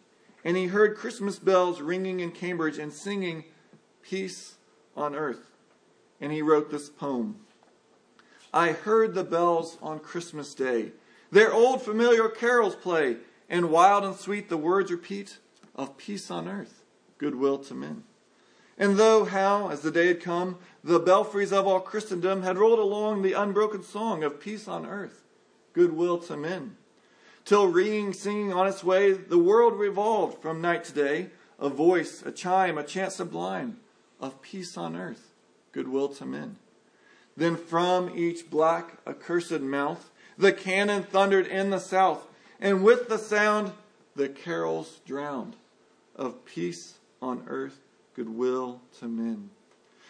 And 0.43 0.55
he 0.55 0.67
heard 0.67 0.97
Christmas 0.97 1.37
bells 1.37 1.81
ringing 1.81 2.21
in 2.21 2.31
Cambridge 2.31 2.77
and 2.77 2.93
singing 2.93 3.43
Peace 4.01 4.55
on 4.95 5.15
Earth. 5.15 5.51
And 6.21 6.31
he 6.31 6.41
wrote 6.41 6.71
this 6.71 6.89
poem 6.89 7.39
I 8.53 8.71
heard 8.71 9.13
the 9.13 9.23
bells 9.23 9.77
on 9.81 9.99
Christmas 9.99 10.53
Day. 10.53 10.91
Their 11.31 11.53
old 11.53 11.81
familiar 11.81 12.29
carols 12.29 12.75
play, 12.75 13.17
and 13.49 13.69
wild 13.69 14.03
and 14.03 14.15
sweet 14.15 14.49
the 14.49 14.57
words 14.57 14.91
repeat 14.91 15.37
of 15.75 15.97
peace 15.97 16.31
on 16.31 16.47
earth, 16.47 16.83
goodwill 17.17 17.59
to 17.59 17.73
men. 17.73 18.03
And 18.77 18.97
though 18.97 19.25
how, 19.25 19.69
as 19.69 19.81
the 19.81 19.91
day 19.91 20.07
had 20.07 20.21
come, 20.21 20.57
the 20.83 20.99
belfries 20.99 21.51
of 21.51 21.67
all 21.67 21.81
Christendom 21.81 22.43
had 22.43 22.57
rolled 22.57 22.79
along 22.79 23.21
the 23.21 23.33
unbroken 23.33 23.83
song 23.83 24.23
of 24.23 24.39
peace 24.39 24.67
on 24.67 24.85
earth, 24.85 25.23
goodwill 25.73 26.17
to 26.19 26.37
men, 26.37 26.77
till 27.45 27.67
ringing, 27.67 28.13
singing 28.13 28.53
on 28.53 28.67
its 28.67 28.83
way, 28.83 29.11
the 29.11 29.37
world 29.37 29.77
revolved 29.77 30.41
from 30.41 30.61
night 30.61 30.85
to 30.85 30.93
day, 30.93 31.29
a 31.59 31.69
voice, 31.69 32.23
a 32.25 32.31
chime, 32.31 32.77
a 32.77 32.83
chant 32.83 33.11
sublime 33.11 33.77
of 34.19 34.41
peace 34.41 34.77
on 34.77 34.95
earth, 34.95 35.33
goodwill 35.71 36.07
to 36.07 36.25
men. 36.25 36.55
Then 37.39 37.55
from 37.55 38.11
each 38.17 38.49
black, 38.49 38.97
accursed 39.07 39.61
mouth, 39.61 40.11
the 40.37 40.51
cannon 40.51 41.03
thundered 41.03 41.47
in 41.47 41.69
the 41.69 41.79
south, 41.79 42.27
and 42.59 42.83
with 42.83 43.07
the 43.07 43.17
sound, 43.17 43.71
the 44.13 44.27
carols 44.27 44.99
drowned 45.05 45.55
of 46.17 46.43
peace 46.43 46.95
on 47.21 47.45
earth, 47.47 47.79
goodwill 48.13 48.81
to 48.99 49.07
men. 49.07 49.51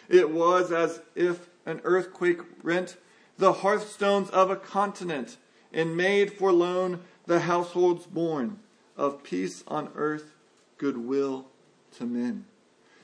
It 0.08 0.30
was 0.30 0.72
as 0.72 1.02
if 1.14 1.48
an 1.66 1.80
earthquake 1.84 2.40
rent 2.64 2.96
the 3.38 3.52
hearthstones 3.52 4.28
of 4.30 4.50
a 4.50 4.56
continent 4.56 5.36
and 5.72 5.96
made 5.96 6.32
forlorn 6.32 6.98
the 7.26 7.40
households 7.40 8.06
born 8.06 8.58
of 8.96 9.22
peace 9.22 9.62
on 9.68 9.92
earth, 9.94 10.34
goodwill 10.78 11.46
to 11.92 12.06
men. 12.06 12.46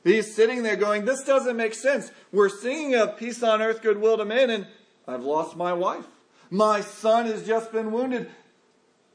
He's 0.06 0.32
sitting 0.32 0.62
there 0.62 0.76
going, 0.76 1.04
This 1.04 1.24
doesn't 1.24 1.56
make 1.56 1.74
sense. 1.74 2.12
We're 2.30 2.48
singing 2.48 2.94
of 2.94 3.16
peace 3.16 3.42
on 3.42 3.60
earth, 3.60 3.82
goodwill 3.82 4.16
to 4.18 4.24
men, 4.24 4.50
and 4.50 4.68
I've 5.08 5.24
lost 5.24 5.56
my 5.56 5.72
wife. 5.72 6.06
My 6.48 6.80
son 6.80 7.26
has 7.26 7.44
just 7.44 7.72
been 7.72 7.90
wounded. 7.90 8.30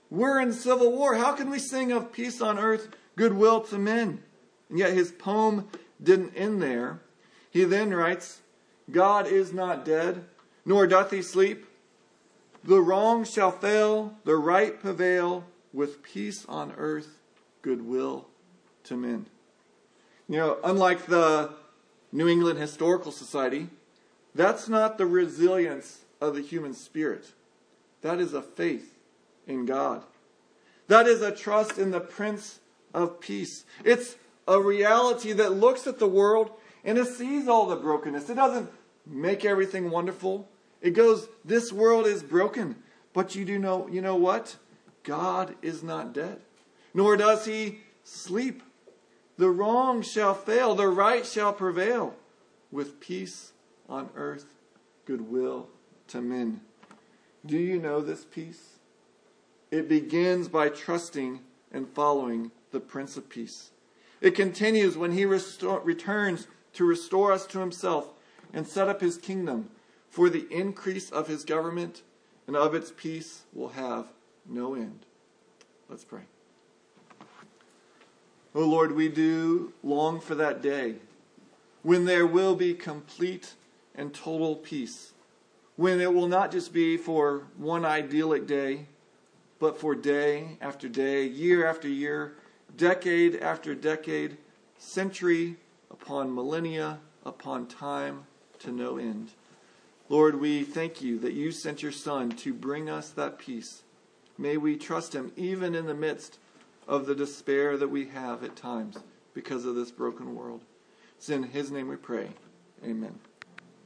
We're 0.10 0.42
in 0.42 0.52
civil 0.52 0.92
war. 0.92 1.16
How 1.16 1.32
can 1.32 1.50
we 1.50 1.60
sing 1.60 1.94
of 1.94 2.12
peace 2.12 2.42
on 2.42 2.60
earth, 2.60 2.90
goodwill 3.16 3.62
to 3.62 3.78
men? 3.78 4.22
And 4.70 4.80
yet 4.80 4.92
his 4.92 5.14
poem 5.14 5.70
didn't 6.04 6.34
end 6.36 6.62
there. 6.62 7.00
He 7.52 7.64
then 7.64 7.94
writes, 7.94 8.42
God 8.92 9.28
is 9.28 9.54
not 9.54 9.86
dead, 9.86 10.26
nor 10.66 10.88
doth 10.88 11.12
he 11.12 11.22
sleep. 11.22 11.68
The 12.66 12.82
wrong 12.82 13.24
shall 13.24 13.52
fail, 13.52 14.16
the 14.26 14.36
right 14.36 14.78
prevail, 14.78 15.46
with 15.72 16.04
peace 16.04 16.46
on 16.50 16.74
earth, 16.78 17.18
goodwill 17.62 18.28
to 18.84 18.98
men. 18.98 19.28
You 20.32 20.38
know, 20.38 20.58
unlike 20.64 21.08
the 21.08 21.52
New 22.14 22.26
England 22.30 22.58
Historical 22.58 23.12
Society, 23.12 23.68
that's 24.34 24.70
not 24.70 24.98
the 24.98 25.06
resilience 25.06 26.06
of 26.22 26.36
the 26.36 26.42
human 26.42 26.74
spirit. 26.74 27.34
That 28.02 28.22
is 28.22 28.34
a 28.34 28.42
faith 28.42 28.96
in 29.46 29.66
God. 29.66 30.06
That 30.88 31.06
is 31.06 31.22
a 31.22 31.36
trust 31.36 31.78
in 31.78 31.92
the 31.92 32.00
Prince 32.00 32.62
of 32.94 33.20
Peace. 33.20 33.66
It's 33.84 34.16
a 34.48 34.58
reality 34.58 35.34
that 35.34 35.52
looks 35.52 35.86
at 35.86 36.00
the 36.00 36.08
world 36.08 36.52
and 36.86 36.98
it 36.98 37.08
sees 37.08 37.50
all 37.50 37.68
the 37.68 37.76
brokenness. 37.76 38.30
It 38.30 38.36
doesn't 38.36 38.70
make 39.06 39.44
everything 39.44 39.92
wonderful. 39.92 40.48
It 40.82 40.92
goes, 40.92 41.28
this 41.44 41.74
world 41.74 42.08
is 42.08 42.24
broken. 42.24 42.78
But 43.12 43.36
you 43.36 43.44
do 43.44 43.60
know, 43.60 43.90
you 43.90 44.00
know 44.00 44.16
what? 44.16 44.56
God 45.04 45.56
is 45.62 45.84
not 45.84 46.14
dead. 46.14 46.40
Nor 46.94 47.18
does 47.18 47.46
he 47.46 47.82
sleep. 48.06 48.64
The 49.38 49.50
wrong 49.50 50.02
shall 50.02 50.34
fail, 50.34 50.76
the 50.76 50.88
right 50.88 51.26
shall 51.26 51.54
prevail. 51.54 52.16
With 52.72 53.00
peace 53.00 53.52
on 53.90 54.10
earth, 54.16 54.46
goodwill 55.06 55.68
to 56.08 56.22
men. 56.22 56.62
Do 57.46 57.58
you 57.58 57.80
know 57.80 58.02
this 58.02 58.26
peace? 58.26 58.76
It 59.72 59.88
begins 59.88 60.48
by 60.48 60.70
trusting 60.70 61.40
and 61.72 61.90
following 61.90 62.52
the 62.72 62.80
Prince 62.80 63.18
of 63.18 63.30
Peace. 63.30 63.72
It 64.20 64.36
continues 64.36 64.98
when 64.98 65.14
he 65.14 65.26
restore, 65.26 65.80
returns 65.80 66.48
to 66.74 66.86
restore 66.86 67.32
us 67.32 67.46
to 67.48 67.60
himself 67.60 68.10
and 68.54 68.68
set 68.68 68.88
up 68.88 69.02
his 69.02 69.18
kingdom, 69.18 69.70
for 70.10 70.30
the 70.30 70.48
increase 70.52 71.10
of 71.10 71.28
his 71.28 71.44
government 71.44 72.02
and 72.48 72.56
of 72.56 72.76
its 72.76 72.92
peace 72.96 73.44
will 73.54 73.70
have 73.70 74.08
no 74.46 74.76
end. 74.76 75.06
Let's 75.90 76.04
pray. 76.04 76.24
Oh 78.54 78.66
Lord, 78.66 78.92
we 78.94 79.08
do 79.08 79.72
long 79.82 80.20
for 80.20 80.36
that 80.36 80.62
day 80.62 80.96
when 81.84 82.06
there 82.06 82.28
will 82.28 82.56
be 82.56 82.74
complete 82.74 83.54
and 83.96 84.14
total 84.14 84.56
peace, 84.56 85.14
when 85.78 86.02
it 86.02 86.14
will 86.14 86.28
not 86.28 86.52
just 86.52 86.74
be 86.74 86.98
for 86.98 87.48
one 87.58 87.86
idyllic 87.86 88.46
day, 88.46 88.86
but 89.60 89.80
for 89.80 89.96
day 89.96 90.58
after 90.60 90.90
day, 90.90 91.26
year 91.26 91.66
after 91.66 91.88
year, 91.88 92.34
decade 92.76 93.38
after 93.38 93.74
decade, 93.74 94.38
century 94.78 95.56
upon 95.90 96.34
millennia 96.34 97.00
upon 97.26 97.68
time 97.68 98.26
to 98.60 98.72
no 98.72 98.98
end. 98.98 99.32
Lord, 100.10 100.42
we 100.42 100.64
thank 100.64 101.02
you 101.02 101.18
that 101.20 101.34
you 101.34 101.52
sent 101.52 101.82
your 101.82 101.92
Son 101.92 102.32
to 102.32 102.54
bring 102.54 102.90
us 102.90 103.10
that 103.12 103.40
peace. 103.40 103.84
May 104.38 104.58
we 104.58 104.76
trust 104.76 105.14
him 105.14 105.32
even 105.38 105.74
in 105.74 105.86
the 105.86 105.94
midst 105.94 106.38
of 106.88 107.06
the 107.06 107.16
despair 107.16 107.78
that 107.78 107.88
we 107.88 108.06
have 108.08 108.44
at 108.44 108.56
times 108.56 108.98
because 109.34 109.66
of 109.66 109.76
this 109.76 109.92
broken 109.92 110.36
world. 110.36 110.62
It's 111.18 111.30
in 111.30 111.44
his 111.44 111.72
name 111.72 111.88
we 111.88 111.96
pray. 111.96 112.30
Amen. 112.84 113.20